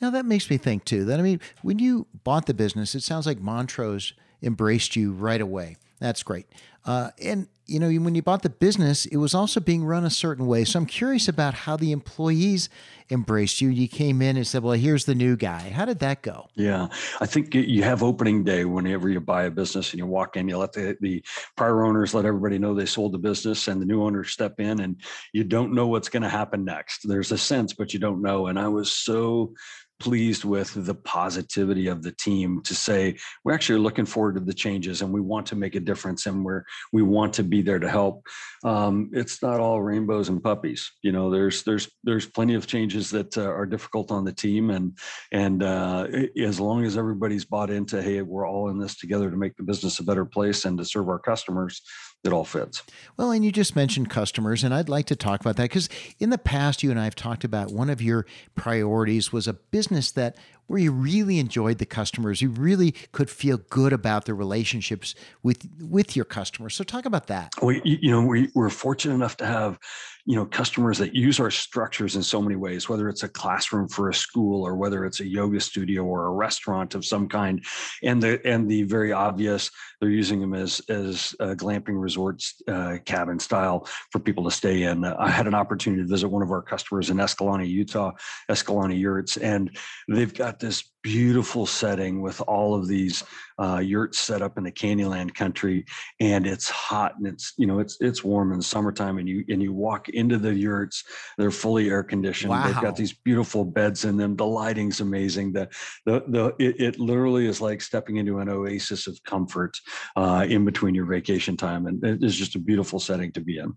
Now 0.00 0.08
that 0.08 0.24
makes 0.24 0.48
me 0.48 0.56
think 0.56 0.86
too. 0.86 1.04
That 1.04 1.20
I 1.20 1.22
mean, 1.22 1.38
when 1.60 1.78
you 1.78 2.06
bought 2.24 2.46
the 2.46 2.54
business, 2.54 2.94
it 2.94 3.02
sounds 3.02 3.26
like 3.26 3.42
Montrose 3.42 4.14
embraced 4.42 4.96
you 4.96 5.12
right 5.12 5.40
away. 5.42 5.76
That's 6.00 6.22
great. 6.22 6.46
Uh, 6.86 7.10
and 7.22 7.48
you 7.66 7.78
know, 7.78 7.88
when 7.88 8.14
you 8.14 8.22
bought 8.22 8.42
the 8.42 8.50
business, 8.50 9.06
it 9.06 9.16
was 9.16 9.34
also 9.34 9.60
being 9.60 9.84
run 9.84 10.04
a 10.04 10.10
certain 10.10 10.46
way. 10.46 10.64
So 10.64 10.78
I'm 10.78 10.86
curious 10.86 11.28
about 11.28 11.54
how 11.54 11.76
the 11.76 11.92
employees 11.92 12.68
embraced 13.10 13.60
you. 13.60 13.68
You 13.68 13.88
came 13.88 14.20
in 14.20 14.36
and 14.36 14.46
said, 14.46 14.62
"Well, 14.62 14.74
here's 14.74 15.04
the 15.04 15.14
new 15.14 15.36
guy." 15.36 15.70
How 15.70 15.84
did 15.84 16.00
that 16.00 16.22
go? 16.22 16.48
Yeah, 16.54 16.88
I 17.20 17.26
think 17.26 17.54
you 17.54 17.82
have 17.82 18.02
opening 18.02 18.42
day 18.42 18.64
whenever 18.64 19.08
you 19.08 19.20
buy 19.20 19.44
a 19.44 19.50
business 19.50 19.92
and 19.92 19.98
you 19.98 20.06
walk 20.06 20.36
in. 20.36 20.48
You 20.48 20.58
let 20.58 20.72
the, 20.72 20.96
the 21.00 21.24
prior 21.56 21.84
owners 21.84 22.14
let 22.14 22.24
everybody 22.24 22.58
know 22.58 22.74
they 22.74 22.86
sold 22.86 23.12
the 23.12 23.18
business, 23.18 23.68
and 23.68 23.80
the 23.80 23.86
new 23.86 24.02
owners 24.02 24.30
step 24.30 24.58
in, 24.58 24.80
and 24.80 24.96
you 25.32 25.44
don't 25.44 25.72
know 25.72 25.86
what's 25.86 26.08
going 26.08 26.22
to 26.22 26.28
happen 26.28 26.64
next. 26.64 27.08
There's 27.08 27.32
a 27.32 27.38
sense, 27.38 27.72
but 27.72 27.92
you 27.92 28.00
don't 28.00 28.22
know. 28.22 28.48
And 28.48 28.58
I 28.58 28.68
was 28.68 28.90
so 28.90 29.54
pleased 30.02 30.44
with 30.44 30.70
the 30.74 30.94
positivity 30.94 31.86
of 31.86 32.02
the 32.02 32.12
team 32.12 32.60
to 32.62 32.74
say 32.74 33.16
we're 33.44 33.54
actually 33.54 33.78
looking 33.78 34.04
forward 34.04 34.34
to 34.34 34.40
the 34.40 34.52
changes 34.52 35.00
and 35.00 35.12
we 35.12 35.20
want 35.20 35.46
to 35.46 35.54
make 35.54 35.76
a 35.76 35.80
difference 35.80 36.26
and 36.26 36.44
we're 36.44 36.64
we 36.92 37.02
want 37.02 37.32
to 37.32 37.44
be 37.44 37.62
there 37.62 37.78
to 37.78 37.88
help. 37.88 38.26
Um, 38.64 39.10
it's 39.12 39.42
not 39.42 39.60
all 39.60 39.80
rainbows 39.80 40.28
and 40.28 40.42
puppies 40.42 40.90
you 41.02 41.12
know 41.12 41.30
there's 41.30 41.62
there's 41.62 41.88
there's 42.02 42.26
plenty 42.26 42.54
of 42.54 42.66
changes 42.66 43.10
that 43.10 43.36
uh, 43.38 43.42
are 43.42 43.66
difficult 43.66 44.10
on 44.10 44.24
the 44.24 44.32
team 44.32 44.70
and 44.70 44.98
and 45.30 45.62
uh, 45.62 46.06
as 46.40 46.58
long 46.58 46.84
as 46.84 46.96
everybody's 46.96 47.44
bought 47.44 47.70
into 47.70 48.02
hey 48.02 48.22
we're 48.22 48.48
all 48.48 48.68
in 48.70 48.78
this 48.78 48.96
together 48.96 49.30
to 49.30 49.36
make 49.36 49.56
the 49.56 49.62
business 49.62 49.98
a 50.00 50.04
better 50.04 50.24
place 50.24 50.64
and 50.64 50.78
to 50.78 50.84
serve 50.84 51.08
our 51.08 51.18
customers 51.18 51.82
it 52.24 52.32
all 52.32 52.44
fits. 52.44 52.82
Well, 53.16 53.32
and 53.32 53.44
you 53.44 53.50
just 53.50 53.74
mentioned 53.74 54.10
customers, 54.10 54.62
and 54.62 54.72
I'd 54.72 54.88
like 54.88 55.06
to 55.06 55.16
talk 55.16 55.40
about 55.40 55.56
that 55.56 55.64
because 55.64 55.88
in 56.18 56.30
the 56.30 56.38
past, 56.38 56.82
you 56.82 56.90
and 56.90 57.00
I 57.00 57.04
have 57.04 57.16
talked 57.16 57.42
about 57.42 57.72
one 57.72 57.90
of 57.90 58.00
your 58.00 58.26
priorities 58.54 59.32
was 59.32 59.48
a 59.48 59.54
business 59.54 60.12
that 60.12 60.36
where 60.66 60.78
you 60.78 60.92
really 60.92 61.38
enjoyed 61.38 61.78
the 61.78 61.86
customers, 61.86 62.40
you 62.40 62.48
really 62.48 62.92
could 63.12 63.30
feel 63.30 63.58
good 63.58 63.92
about 63.92 64.24
the 64.24 64.34
relationships 64.34 65.14
with 65.42 65.68
with 65.80 66.16
your 66.16 66.24
customers. 66.24 66.74
So, 66.74 66.84
talk 66.84 67.04
about 67.04 67.26
that. 67.26 67.52
We, 67.62 67.80
you 67.84 68.10
know, 68.10 68.22
we, 68.22 68.50
we're 68.54 68.70
fortunate 68.70 69.14
enough 69.14 69.36
to 69.38 69.46
have 69.46 69.78
you 70.24 70.36
know 70.36 70.46
customers 70.46 70.98
that 70.98 71.14
use 71.14 71.40
our 71.40 71.50
structures 71.50 72.14
in 72.14 72.22
so 72.22 72.40
many 72.40 72.54
ways 72.54 72.88
whether 72.88 73.08
it's 73.08 73.24
a 73.24 73.28
classroom 73.28 73.88
for 73.88 74.08
a 74.08 74.14
school 74.14 74.64
or 74.64 74.76
whether 74.76 75.04
it's 75.04 75.20
a 75.20 75.26
yoga 75.26 75.58
studio 75.58 76.04
or 76.04 76.26
a 76.26 76.30
restaurant 76.30 76.94
of 76.94 77.04
some 77.04 77.28
kind 77.28 77.64
and 78.04 78.22
the 78.22 78.40
and 78.46 78.70
the 78.70 78.84
very 78.84 79.12
obvious 79.12 79.70
they're 80.00 80.10
using 80.10 80.40
them 80.40 80.54
as 80.54 80.80
as 80.88 81.34
glamping 81.40 82.00
resorts 82.00 82.62
uh, 82.68 82.98
cabin 83.04 83.38
style 83.38 83.86
for 84.10 84.20
people 84.20 84.44
to 84.44 84.50
stay 84.50 84.84
in 84.84 85.04
i 85.04 85.28
had 85.28 85.46
an 85.46 85.54
opportunity 85.54 86.02
to 86.02 86.08
visit 86.08 86.28
one 86.28 86.42
of 86.42 86.50
our 86.50 86.62
customers 86.62 87.10
in 87.10 87.18
escalante 87.18 87.68
utah 87.68 88.12
escalante 88.48 88.96
yurts 88.96 89.36
and 89.38 89.76
they've 90.08 90.34
got 90.34 90.51
got 90.52 90.60
this 90.60 90.91
beautiful 91.02 91.66
setting 91.66 92.22
with 92.22 92.40
all 92.42 92.74
of 92.74 92.86
these 92.86 93.24
uh, 93.58 93.78
yurts 93.78 94.18
set 94.18 94.42
up 94.42 94.56
in 94.56 94.64
the 94.64 94.72
Canyonland 94.72 95.34
country, 95.34 95.84
and 96.20 96.46
it's 96.46 96.68
hot 96.68 97.16
and 97.18 97.26
it's 97.26 97.52
you 97.58 97.66
know 97.66 97.78
it's 97.78 97.96
it's 98.00 98.24
warm 98.24 98.52
in 98.52 98.58
the 98.58 98.64
summertime, 98.64 99.18
and 99.18 99.28
you 99.28 99.44
and 99.48 99.62
you 99.62 99.72
walk 99.72 100.08
into 100.08 100.38
the 100.38 100.54
yurts, 100.54 101.04
they're 101.38 101.50
fully 101.50 101.90
air 101.90 102.02
conditioned. 102.02 102.50
Wow. 102.50 102.66
They've 102.66 102.80
got 102.80 102.96
these 102.96 103.12
beautiful 103.12 103.64
beds 103.64 104.04
in 104.04 104.16
them. 104.16 104.36
The 104.36 104.46
lighting's 104.46 105.00
amazing. 105.00 105.52
The 105.52 105.68
the 106.06 106.24
the 106.28 106.54
it, 106.58 106.80
it 106.80 107.00
literally 107.00 107.46
is 107.46 107.60
like 107.60 107.82
stepping 107.82 108.16
into 108.16 108.38
an 108.38 108.48
oasis 108.48 109.06
of 109.06 109.22
comfort 109.24 109.78
uh, 110.16 110.46
in 110.48 110.64
between 110.64 110.94
your 110.94 111.06
vacation 111.06 111.56
time, 111.56 111.86
and 111.86 112.02
it 112.04 112.22
is 112.22 112.36
just 112.36 112.54
a 112.54 112.58
beautiful 112.58 112.98
setting 112.98 113.32
to 113.32 113.40
be 113.40 113.58
in. 113.58 113.76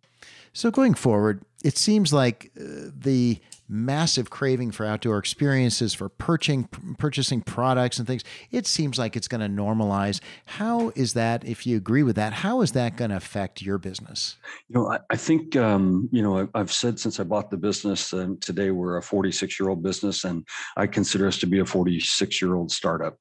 So 0.54 0.72
going 0.72 0.94
forward, 0.94 1.44
it 1.64 1.78
seems 1.78 2.14
like 2.14 2.52
uh, 2.58 2.90
the 2.98 3.40
massive 3.68 4.30
craving 4.30 4.72
for 4.72 4.86
outdoor 4.86 5.18
experiences, 5.18 5.94
for 5.94 6.08
purchasing 6.08 6.70
purchasing 7.16 7.40
products 7.40 7.98
and 7.98 8.06
things. 8.06 8.26
It 8.52 8.68
seems 8.68 9.00
like 9.00 9.16
it's 9.16 9.30
going 9.30 9.40
to 9.40 9.62
normalize. 9.62 10.20
How 10.46 10.92
is 10.96 11.14
that? 11.14 11.46
If 11.46 11.66
you 11.66 11.78
agree 11.78 12.04
with 12.04 12.18
that, 12.18 12.34
how 12.34 12.60
is 12.60 12.74
that 12.74 12.98
going 12.98 13.12
to 13.12 13.16
affect 13.16 13.62
your 13.62 13.78
business? 13.78 14.36
You 14.68 14.76
know, 14.76 14.92
I, 14.92 15.00
I 15.10 15.16
think 15.16 15.56
um, 15.56 16.10
you 16.12 16.22
know 16.22 16.50
I, 16.54 16.58
have 16.58 16.74
said 16.74 17.00
since 17.00 17.22
I 17.22 17.24
bought 17.24 17.50
the 17.50 17.56
business, 17.56 18.12
and 18.12 18.42
today 18.42 18.72
we're 18.72 18.98
a 18.98 19.02
46 19.02 19.58
year 19.58 19.70
old 19.70 19.82
business, 19.82 20.26
and 20.26 20.46
I 20.76 20.88
consider 20.88 21.26
us 21.26 21.38
to 21.40 21.48
be 21.48 21.60
a 21.60 21.66
46 21.66 22.42
year 22.42 22.56
old 22.56 22.70
startup, 22.70 23.18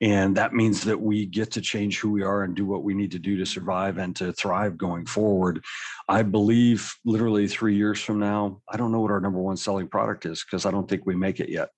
and 0.00 0.36
that 0.36 0.52
means 0.52 0.82
that 0.82 1.00
we 1.00 1.24
get 1.26 1.52
to 1.52 1.60
change 1.60 2.00
who 2.00 2.10
we 2.10 2.24
are 2.24 2.42
and 2.42 2.56
do 2.56 2.66
what 2.66 2.82
we 2.82 2.94
need 2.94 3.12
to 3.12 3.20
do 3.20 3.36
to 3.36 3.46
survive 3.46 3.98
and 3.98 4.16
to 4.16 4.32
thrive 4.32 4.76
going 4.76 5.06
forward. 5.06 5.64
I 6.08 6.22
believe 6.22 6.92
literally 7.04 7.46
three 7.46 7.76
years 7.76 8.02
from 8.02 8.18
now, 8.18 8.60
I 8.68 8.76
don't 8.76 8.90
know 8.90 9.00
what 9.00 9.12
our 9.12 9.20
number 9.20 9.38
one 9.38 9.56
selling 9.56 9.86
product 9.86 10.26
is 10.26 10.42
because 10.42 10.66
I 10.66 10.72
don't 10.72 10.88
think 10.88 11.06
we 11.06 11.14
make 11.14 11.38
it 11.38 11.48
yet. 11.48 11.68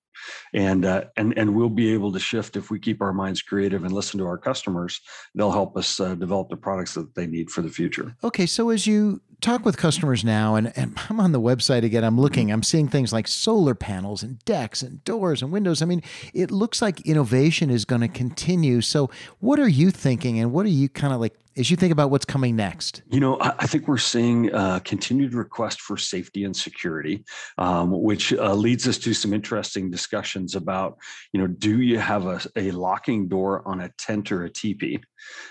And 0.53 0.85
uh, 0.85 1.05
and 1.17 1.37
and 1.37 1.55
we'll 1.55 1.69
be 1.69 1.93
able 1.93 2.11
to 2.13 2.19
shift 2.19 2.55
if 2.55 2.71
we 2.71 2.79
keep 2.79 3.01
our 3.01 3.13
minds 3.13 3.41
creative 3.41 3.83
and 3.83 3.93
listen 3.93 4.19
to 4.19 4.25
our 4.25 4.37
customers. 4.37 5.01
They'll 5.35 5.51
help 5.51 5.77
us 5.77 5.99
uh, 5.99 6.15
develop 6.15 6.49
the 6.49 6.57
products 6.57 6.93
that 6.95 7.13
they 7.15 7.27
need 7.27 7.49
for 7.49 7.61
the 7.61 7.69
future. 7.69 8.15
Okay, 8.23 8.45
so 8.45 8.69
as 8.69 8.85
you 8.87 9.21
talk 9.41 9.65
with 9.65 9.77
customers 9.77 10.23
now, 10.23 10.55
and, 10.55 10.71
and 10.75 10.97
I'm 11.09 11.19
on 11.19 11.31
the 11.31 11.41
website 11.41 11.83
again, 11.83 12.03
I'm 12.03 12.19
looking, 12.19 12.51
I'm 12.51 12.63
seeing 12.63 12.87
things 12.87 13.13
like 13.13 13.27
solar 13.27 13.75
panels 13.75 14.23
and 14.23 14.39
decks 14.45 14.81
and 14.81 15.03
doors 15.03 15.41
and 15.41 15.51
windows. 15.51 15.81
I 15.81 15.85
mean, 15.85 16.03
it 16.33 16.51
looks 16.51 16.81
like 16.81 17.01
innovation 17.01 17.69
is 17.69 17.85
going 17.85 18.01
to 18.01 18.07
continue. 18.07 18.81
So, 18.81 19.09
what 19.39 19.59
are 19.59 19.67
you 19.67 19.91
thinking, 19.91 20.39
and 20.39 20.51
what 20.51 20.65
are 20.65 20.69
you 20.69 20.89
kind 20.89 21.13
of 21.13 21.19
like 21.19 21.35
as 21.57 21.69
you 21.69 21.75
think 21.75 21.91
about 21.91 22.09
what's 22.09 22.25
coming 22.25 22.55
next? 22.55 23.01
You 23.09 23.19
know, 23.19 23.37
I, 23.41 23.67
think 23.67 23.87
we're 23.87 23.97
seeing 23.97 24.49
a 24.53 24.81
continued 24.83 25.33
request 25.33 25.81
for 25.81 25.97
safety 25.97 26.45
and 26.45 26.55
security, 26.55 27.25
um, 27.57 27.91
which 27.91 28.31
uh, 28.31 28.53
leads 28.53 28.87
us 28.87 28.97
to 28.99 29.13
some 29.13 29.33
interesting 29.33 29.91
discussions 29.91 30.55
about, 30.55 30.97
you 31.33 31.41
know, 31.41 31.47
do 31.47 31.81
you 31.81 31.99
have 31.99 32.27
a, 32.27 32.39
a 32.55 32.71
locking 32.71 33.27
door 33.27 33.67
on 33.67 33.81
a 33.81 33.89
tent 33.97 34.31
or 34.31 34.45
a 34.45 34.49
teepee, 34.49 35.01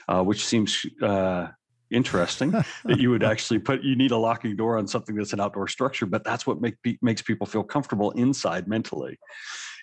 uh, 0.09 0.22
which 0.22 0.46
seems 0.46 0.87
uh, 1.03 1.48
interesting 1.90 2.51
that 2.85 2.98
you 2.98 3.11
would 3.11 3.22
actually 3.22 3.59
put 3.59 3.83
you 3.83 3.96
need 3.96 4.11
a 4.11 4.16
locking 4.16 4.57
door 4.57 4.79
on 4.79 4.87
something 4.87 5.14
that's 5.14 5.33
an 5.33 5.40
outdoor 5.40 5.68
structure 5.68 6.07
but 6.07 6.24
that's 6.24 6.46
what 6.46 6.61
make, 6.61 6.77
makes 7.03 7.22
people 7.22 7.46
feel 7.46 7.62
comfortable 7.62 8.11
inside 8.12 8.68
mentally 8.68 9.18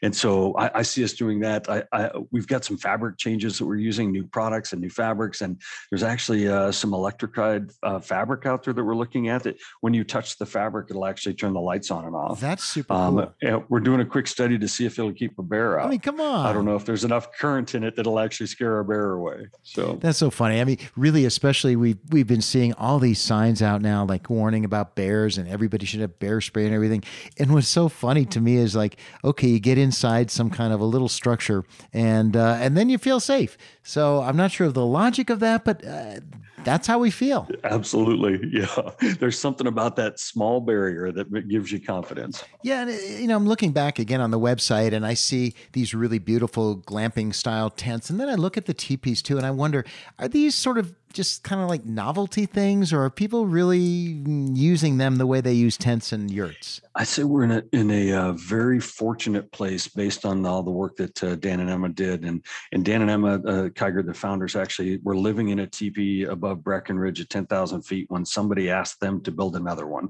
and 0.05 0.15
so 0.15 0.53
I, 0.55 0.69
I 0.75 0.81
see 0.83 1.03
us 1.03 1.13
doing 1.13 1.39
that. 1.39 1.67
I, 1.67 1.83
I, 1.91 2.11
we've 2.29 2.45
got 2.45 2.63
some 2.63 2.77
fabric 2.77 3.17
changes 3.17 3.57
that 3.57 3.65
we're 3.65 3.77
using, 3.77 4.11
new 4.11 4.23
products 4.23 4.71
and 4.71 4.79
new 4.79 4.91
fabrics, 4.91 5.41
and 5.41 5.59
there's 5.89 6.03
actually 6.03 6.47
uh, 6.47 6.71
some 6.71 6.93
electrified 6.93 7.71
uh, 7.81 7.99
fabric 7.99 8.45
out 8.45 8.61
there 8.61 8.73
that 8.75 8.83
we're 8.83 8.95
looking 8.95 9.29
at. 9.29 9.41
That 9.41 9.57
when 9.81 9.95
you 9.95 10.03
touch 10.03 10.37
the 10.37 10.45
fabric, 10.45 10.91
it'll 10.91 11.07
actually 11.07 11.33
turn 11.33 11.53
the 11.53 11.59
lights 11.59 11.89
on 11.89 12.05
and 12.05 12.15
off. 12.15 12.39
That's 12.39 12.63
super 12.63 12.93
um, 12.93 13.33
cool. 13.41 13.65
we're 13.67 13.79
doing 13.79 13.99
a 13.99 14.05
quick 14.05 14.27
study 14.27 14.59
to 14.59 14.67
see 14.67 14.85
if 14.85 14.99
it'll 14.99 15.11
keep 15.11 15.39
a 15.39 15.43
bear 15.43 15.79
out. 15.79 15.87
I 15.87 15.89
mean, 15.89 16.01
come 16.01 16.21
on. 16.21 16.45
I 16.45 16.53
don't 16.53 16.65
know 16.65 16.75
if 16.75 16.85
there's 16.85 17.03
enough 17.03 17.31
current 17.31 17.73
in 17.73 17.83
it 17.83 17.95
that'll 17.95 18.19
actually 18.19 18.45
scare 18.45 18.77
a 18.77 18.85
bear 18.85 19.13
away. 19.13 19.47
So 19.63 19.97
that's 19.99 20.19
so 20.19 20.29
funny. 20.29 20.61
I 20.61 20.65
mean, 20.65 20.77
really, 20.95 21.25
especially 21.25 21.75
we've 21.75 21.97
we've 22.11 22.27
been 22.27 22.43
seeing 22.43 22.73
all 22.73 22.99
these 22.99 23.19
signs 23.19 23.63
out 23.63 23.81
now, 23.81 24.05
like 24.05 24.29
warning 24.29 24.65
about 24.65 24.95
bears, 24.95 25.39
and 25.39 25.47
everybody 25.47 25.87
should 25.87 26.01
have 26.01 26.19
bear 26.19 26.41
spray 26.41 26.65
and 26.65 26.75
everything. 26.75 27.03
And 27.39 27.51
what's 27.55 27.67
so 27.67 27.89
funny 27.89 28.25
to 28.25 28.39
me 28.39 28.57
is 28.57 28.75
like, 28.75 28.97
okay, 29.23 29.47
you 29.47 29.59
get 29.59 29.79
inside 29.95 30.29
some 30.29 30.49
kind 30.49 30.73
of 30.73 30.81
a 30.81 30.85
little 30.85 31.07
structure, 31.07 31.63
and 31.93 32.35
uh, 32.35 32.57
and 32.59 32.75
then 32.75 32.89
you 32.89 32.97
feel 32.97 33.21
safe. 33.21 33.57
So 33.81 34.21
I'm 34.21 34.35
not 34.35 34.51
sure 34.51 34.67
of 34.67 34.73
the 34.73 34.85
logic 34.85 35.29
of 35.29 35.39
that, 35.39 35.63
but 35.63 35.85
uh, 35.87 36.19
that's 36.65 36.85
how 36.85 36.99
we 36.99 37.11
feel. 37.11 37.47
Absolutely, 37.63 38.49
yeah. 38.51 38.91
There's 39.19 39.39
something 39.39 39.67
about 39.67 39.95
that 39.95 40.19
small 40.19 40.59
barrier 40.59 41.13
that 41.13 41.47
gives 41.47 41.71
you 41.71 41.79
confidence. 41.79 42.43
Yeah, 42.61 42.81
and 42.81 42.89
uh, 42.89 42.93
you 42.93 43.27
know, 43.27 43.37
I'm 43.37 43.47
looking 43.47 43.71
back 43.71 43.97
again 43.97 44.19
on 44.19 44.31
the 44.31 44.39
website, 44.39 44.91
and 44.91 45.05
I 45.05 45.13
see 45.13 45.55
these 45.71 45.93
really 45.93 46.19
beautiful 46.19 46.75
glamping 46.75 47.33
style 47.33 47.69
tents, 47.69 48.09
and 48.09 48.19
then 48.19 48.27
I 48.27 48.35
look 48.35 48.57
at 48.57 48.65
the 48.65 48.73
teepees 48.73 49.21
too, 49.21 49.37
and 49.37 49.45
I 49.45 49.51
wonder, 49.51 49.85
are 50.19 50.27
these 50.27 50.55
sort 50.55 50.77
of 50.77 50.93
just 51.15 51.43
kind 51.43 51.61
of 51.61 51.69
like 51.69 51.85
novelty 51.85 52.45
things, 52.45 52.93
or 52.93 53.03
are 53.03 53.09
people 53.09 53.47
really 53.47 53.79
using 53.79 54.97
them 54.97 55.15
the 55.15 55.25
way 55.25 55.41
they 55.41 55.53
use 55.53 55.77
tents 55.77 56.11
and 56.11 56.29
yurts? 56.29 56.81
I 56.93 57.05
say 57.05 57.23
we're 57.23 57.43
in 57.43 57.51
a 57.51 57.63
in 57.71 57.89
a 57.89 58.11
uh, 58.13 58.31
very 58.33 58.79
fortunate 58.79 59.51
place 59.51 59.87
based 59.87 60.25
on 60.25 60.45
all 60.45 60.61
the 60.61 60.71
work 60.71 60.97
that 60.97 61.23
uh, 61.23 61.35
Dan 61.35 61.61
and 61.61 61.69
Emma 61.69 61.89
did, 61.89 62.25
and 62.25 62.45
and 62.73 62.85
Dan 62.85 63.01
and 63.01 63.09
Emma 63.09 63.35
uh, 63.35 63.69
Kiger, 63.69 64.05
the 64.05 64.13
founders, 64.13 64.55
actually 64.55 64.99
were 65.03 65.15
living 65.15 65.49
in 65.49 65.59
a 65.59 65.67
teepee 65.67 66.25
above 66.25 66.63
Breckenridge 66.63 67.21
at 67.21 67.29
ten 67.29 67.45
thousand 67.45 67.81
feet 67.83 68.05
when 68.09 68.25
somebody 68.25 68.69
asked 68.69 68.99
them 68.99 69.21
to 69.21 69.31
build 69.31 69.55
another 69.55 69.87
one, 69.87 70.09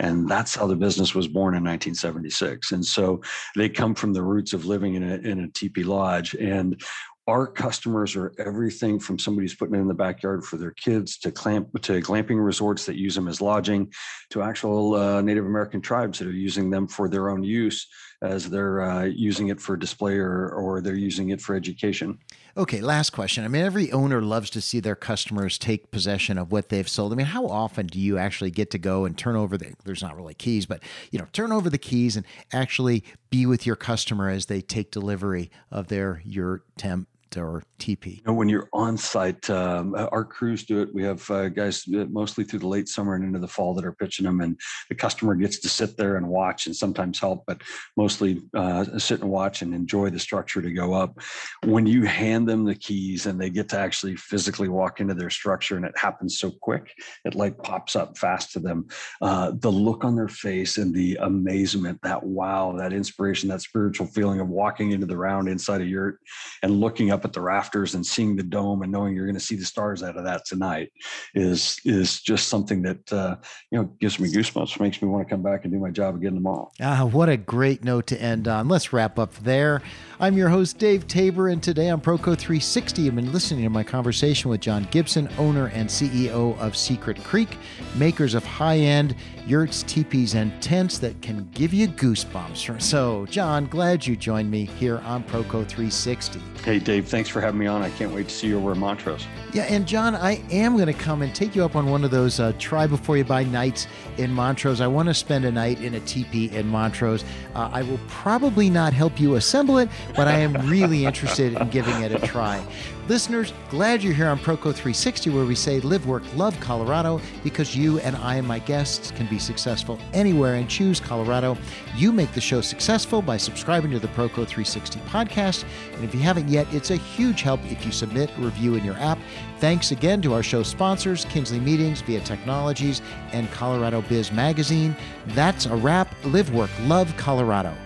and 0.00 0.28
that's 0.28 0.54
how 0.54 0.66
the 0.66 0.76
business 0.76 1.14
was 1.14 1.26
born 1.26 1.54
in 1.54 1.64
1976. 1.64 2.72
And 2.72 2.84
so 2.84 3.22
they 3.56 3.68
come 3.68 3.94
from 3.94 4.12
the 4.12 4.22
roots 4.22 4.52
of 4.52 4.66
living 4.66 4.94
in 4.94 5.02
a 5.02 5.16
in 5.16 5.40
a 5.40 5.48
teepee 5.48 5.84
lodge, 5.84 6.34
and 6.34 6.80
our 7.28 7.46
customers 7.46 8.16
are 8.16 8.32
everything 8.38 8.98
from 8.98 9.18
somebody 9.18 9.44
who's 9.44 9.54
putting 9.54 9.76
it 9.76 9.80
in 9.80 9.88
the 9.88 9.94
backyard 9.94 10.44
for 10.44 10.56
their 10.56 10.72
kids 10.72 11.18
to 11.18 11.30
clamp 11.30 11.68
to 11.82 12.00
glamping 12.00 12.44
resorts 12.44 12.84
that 12.86 12.96
use 12.96 13.14
them 13.14 13.28
as 13.28 13.40
lodging 13.40 13.92
to 14.30 14.42
actual 14.42 14.94
uh, 14.94 15.22
native 15.22 15.46
american 15.46 15.80
tribes 15.80 16.18
that 16.18 16.28
are 16.28 16.32
using 16.32 16.70
them 16.70 16.88
for 16.88 17.08
their 17.08 17.28
own 17.28 17.42
use 17.42 17.86
as 18.22 18.48
they're 18.48 18.80
uh, 18.80 19.02
using 19.02 19.48
it 19.48 19.60
for 19.60 19.76
display 19.76 20.16
or, 20.16 20.48
or 20.50 20.80
they're 20.80 20.94
using 20.94 21.30
it 21.30 21.40
for 21.40 21.54
education. 21.54 22.18
Okay 22.56 22.80
last 22.80 23.10
question. 23.10 23.44
I 23.44 23.48
mean 23.48 23.62
every 23.62 23.90
owner 23.92 24.22
loves 24.22 24.48
to 24.50 24.60
see 24.60 24.80
their 24.80 24.94
customers 24.94 25.58
take 25.58 25.90
possession 25.90 26.38
of 26.38 26.52
what 26.52 26.68
they've 26.68 26.88
sold. 26.88 27.12
I 27.12 27.16
mean 27.16 27.26
how 27.26 27.46
often 27.46 27.86
do 27.86 27.98
you 27.98 28.18
actually 28.18 28.52
get 28.52 28.70
to 28.70 28.78
go 28.78 29.04
and 29.04 29.18
turn 29.18 29.36
over 29.36 29.58
the 29.58 29.74
there's 29.84 30.02
not 30.02 30.16
really 30.16 30.34
keys 30.34 30.66
but 30.66 30.82
you 31.10 31.18
know 31.18 31.26
turn 31.32 31.52
over 31.52 31.68
the 31.68 31.78
keys 31.78 32.16
and 32.16 32.24
actually 32.52 33.04
be 33.30 33.44
with 33.44 33.66
your 33.66 33.76
customer 33.76 34.28
as 34.28 34.46
they 34.46 34.60
take 34.60 34.90
delivery 34.90 35.50
of 35.70 35.88
their 35.88 36.22
your 36.24 36.62
temp 36.76 37.08
or 37.36 37.62
teepee? 37.78 38.16
You 38.16 38.22
know, 38.26 38.32
when 38.34 38.48
you're 38.48 38.68
on 38.72 38.96
site, 38.96 39.48
um, 39.50 39.94
uh, 39.94 40.06
our 40.12 40.24
crews 40.24 40.64
do 40.64 40.82
it. 40.82 40.94
We 40.94 41.02
have 41.04 41.28
uh, 41.30 41.48
guys 41.48 41.84
uh, 41.88 42.04
mostly 42.10 42.44
through 42.44 42.60
the 42.60 42.68
late 42.68 42.88
summer 42.88 43.14
and 43.14 43.24
into 43.24 43.38
the 43.38 43.48
fall 43.48 43.74
that 43.74 43.84
are 43.84 43.92
pitching 43.92 44.24
them, 44.24 44.40
and 44.40 44.58
the 44.88 44.94
customer 44.94 45.34
gets 45.34 45.58
to 45.60 45.68
sit 45.68 45.96
there 45.96 46.16
and 46.16 46.28
watch 46.28 46.66
and 46.66 46.76
sometimes 46.76 47.18
help, 47.18 47.44
but 47.46 47.62
mostly 47.96 48.42
uh, 48.54 48.98
sit 48.98 49.20
and 49.20 49.30
watch 49.30 49.62
and 49.62 49.74
enjoy 49.74 50.10
the 50.10 50.18
structure 50.18 50.62
to 50.62 50.72
go 50.72 50.92
up. 50.92 51.18
When 51.64 51.86
you 51.86 52.04
hand 52.04 52.48
them 52.48 52.64
the 52.64 52.74
keys 52.74 53.26
and 53.26 53.40
they 53.40 53.50
get 53.50 53.68
to 53.70 53.78
actually 53.78 54.16
physically 54.16 54.68
walk 54.68 55.00
into 55.00 55.14
their 55.14 55.30
structure, 55.30 55.76
and 55.76 55.84
it 55.84 55.96
happens 55.96 56.38
so 56.38 56.50
quick, 56.50 56.92
it 57.24 57.34
like 57.34 57.58
pops 57.58 57.96
up 57.96 58.16
fast 58.18 58.52
to 58.52 58.60
them. 58.60 58.86
Uh, 59.20 59.52
the 59.58 59.70
look 59.70 60.04
on 60.04 60.16
their 60.16 60.28
face 60.28 60.78
and 60.78 60.94
the 60.94 61.16
amazement, 61.22 61.98
that 62.02 62.22
wow, 62.22 62.74
that 62.76 62.92
inspiration, 62.92 63.48
that 63.48 63.60
spiritual 63.60 64.06
feeling 64.06 64.40
of 64.40 64.48
walking 64.48 64.92
into 64.92 65.06
the 65.06 65.16
round 65.16 65.48
inside 65.48 65.80
a 65.80 65.84
yurt 65.84 66.18
and 66.62 66.80
looking 66.80 67.10
up 67.10 67.21
up 67.22 67.26
at 67.26 67.32
the 67.32 67.40
rafters 67.40 67.94
and 67.94 68.04
seeing 68.04 68.34
the 68.34 68.42
dome 68.42 68.82
and 68.82 68.90
knowing 68.90 69.14
you're 69.14 69.26
going 69.26 69.38
to 69.38 69.44
see 69.44 69.54
the 69.54 69.64
stars 69.64 70.02
out 70.02 70.16
of 70.16 70.24
that 70.24 70.44
tonight 70.44 70.92
is 71.34 71.80
is 71.84 72.20
just 72.20 72.48
something 72.48 72.82
that 72.82 73.12
uh, 73.12 73.36
you 73.70 73.78
know 73.78 73.84
gives 74.00 74.18
me 74.18 74.30
goosebumps, 74.30 74.80
makes 74.80 75.00
me 75.00 75.08
want 75.08 75.26
to 75.26 75.32
come 75.32 75.42
back 75.42 75.64
and 75.64 75.72
do 75.72 75.78
my 75.78 75.90
job 75.90 76.16
again 76.16 76.34
tomorrow. 76.34 76.70
Ah, 76.80 77.04
what 77.04 77.28
a 77.28 77.36
great 77.36 77.84
note 77.84 78.08
to 78.08 78.20
end 78.20 78.48
on. 78.48 78.68
Let's 78.68 78.92
wrap 78.92 79.18
up 79.18 79.34
there. 79.36 79.82
I'm 80.18 80.36
your 80.36 80.48
host 80.48 80.78
Dave 80.78 81.06
Tabor, 81.06 81.48
and 81.48 81.62
today 81.62 81.90
on 81.90 82.00
Proco 82.00 82.36
360, 82.38 83.06
I've 83.06 83.16
been 83.16 83.32
listening 83.32 83.64
to 83.64 83.70
my 83.70 83.82
conversation 83.82 84.50
with 84.50 84.60
John 84.60 84.86
Gibson, 84.90 85.28
owner 85.38 85.66
and 85.68 85.88
CEO 85.88 86.58
of 86.58 86.76
Secret 86.76 87.22
Creek, 87.24 87.58
makers 87.96 88.34
of 88.34 88.44
high-end 88.44 89.16
yurts, 89.46 89.82
teepees, 89.82 90.34
and 90.34 90.60
tents 90.62 90.98
that 90.98 91.20
can 91.22 91.48
give 91.52 91.74
you 91.74 91.88
goosebumps. 91.88 92.80
So, 92.80 93.26
John, 93.26 93.66
glad 93.66 94.06
you 94.06 94.16
joined 94.16 94.50
me 94.50 94.64
here 94.64 94.98
on 94.98 95.24
Proco 95.24 95.66
360. 95.66 96.40
Hey, 96.64 96.78
Dave 96.78 97.08
thanks 97.12 97.28
for 97.28 97.42
having 97.42 97.60
me 97.60 97.66
on. 97.66 97.82
I 97.82 97.90
can't 97.90 98.10
wait 98.10 98.28
to 98.28 98.34
see 98.34 98.48
you 98.48 98.56
over 98.56 98.72
in 98.72 98.78
Montrose. 98.78 99.26
Yeah, 99.52 99.64
and 99.64 99.86
John, 99.86 100.16
I 100.16 100.42
am 100.50 100.76
going 100.76 100.86
to 100.86 100.94
come 100.94 101.20
and 101.20 101.34
take 101.34 101.54
you 101.54 101.62
up 101.62 101.76
on 101.76 101.90
one 101.90 102.04
of 102.04 102.10
those 102.10 102.40
uh, 102.40 102.54
try 102.58 102.86
before 102.86 103.18
you 103.18 103.24
buy 103.24 103.44
nights 103.44 103.86
in 104.16 104.32
Montrose. 104.32 104.80
I 104.80 104.86
want 104.86 105.08
to 105.08 105.14
spend 105.14 105.44
a 105.44 105.52
night 105.52 105.78
in 105.82 105.92
a 105.92 106.00
teepee 106.00 106.50
in 106.56 106.66
Montrose. 106.66 107.22
Uh, 107.54 107.68
I 107.70 107.82
will 107.82 108.00
probably 108.08 108.70
not 108.70 108.94
help 108.94 109.20
you 109.20 109.34
assemble 109.34 109.76
it, 109.76 109.90
but 110.16 110.26
I 110.26 110.38
am 110.38 110.54
really 110.70 111.04
interested 111.10 111.52
in 111.52 111.68
giving 111.68 112.00
it 112.00 112.12
a 112.12 112.26
try. 112.26 112.64
Listeners, 113.08 113.52
glad 113.68 114.00
you're 114.02 114.14
here 114.14 114.28
on 114.28 114.38
Proco 114.38 114.72
360, 114.72 115.28
where 115.30 115.44
we 115.44 115.56
say 115.56 115.80
live, 115.80 116.06
work, 116.06 116.22
love 116.36 116.58
Colorado 116.60 117.20
because 117.42 117.76
you 117.76 117.98
and 117.98 118.14
I 118.16 118.36
and 118.36 118.46
my 118.46 118.60
guests 118.60 119.10
can 119.10 119.26
be 119.26 119.40
successful 119.40 119.98
anywhere 120.14 120.54
and 120.54 120.68
choose 120.68 121.00
Colorado. 121.00 121.58
You 121.96 122.12
make 122.12 122.32
the 122.32 122.40
show 122.40 122.60
successful 122.60 123.20
by 123.20 123.38
subscribing 123.38 123.90
to 123.90 123.98
the 123.98 124.06
Proco 124.08 124.46
360 124.46 125.00
podcast. 125.00 125.64
And 125.94 126.04
if 126.04 126.14
you 126.14 126.20
haven't 126.20 126.48
yet, 126.48 126.72
it's 126.72 126.90
a 126.90 127.01
huge 127.02 127.42
help 127.42 127.60
if 127.70 127.84
you 127.84 127.92
submit 127.92 128.30
a 128.36 128.40
review 128.40 128.74
in 128.74 128.84
your 128.84 128.96
app. 128.96 129.18
Thanks 129.58 129.90
again 129.90 130.22
to 130.22 130.32
our 130.34 130.42
show 130.42 130.62
sponsors, 130.62 131.24
Kinsley 131.26 131.60
Meetings, 131.60 132.00
Via 132.00 132.20
Technologies, 132.20 133.02
and 133.32 133.50
Colorado 133.50 134.02
Biz 134.02 134.32
Magazine. 134.32 134.96
That's 135.28 135.66
a 135.66 135.76
wrap. 135.76 136.14
Live, 136.24 136.52
work, 136.54 136.70
love 136.82 137.14
Colorado. 137.16 137.76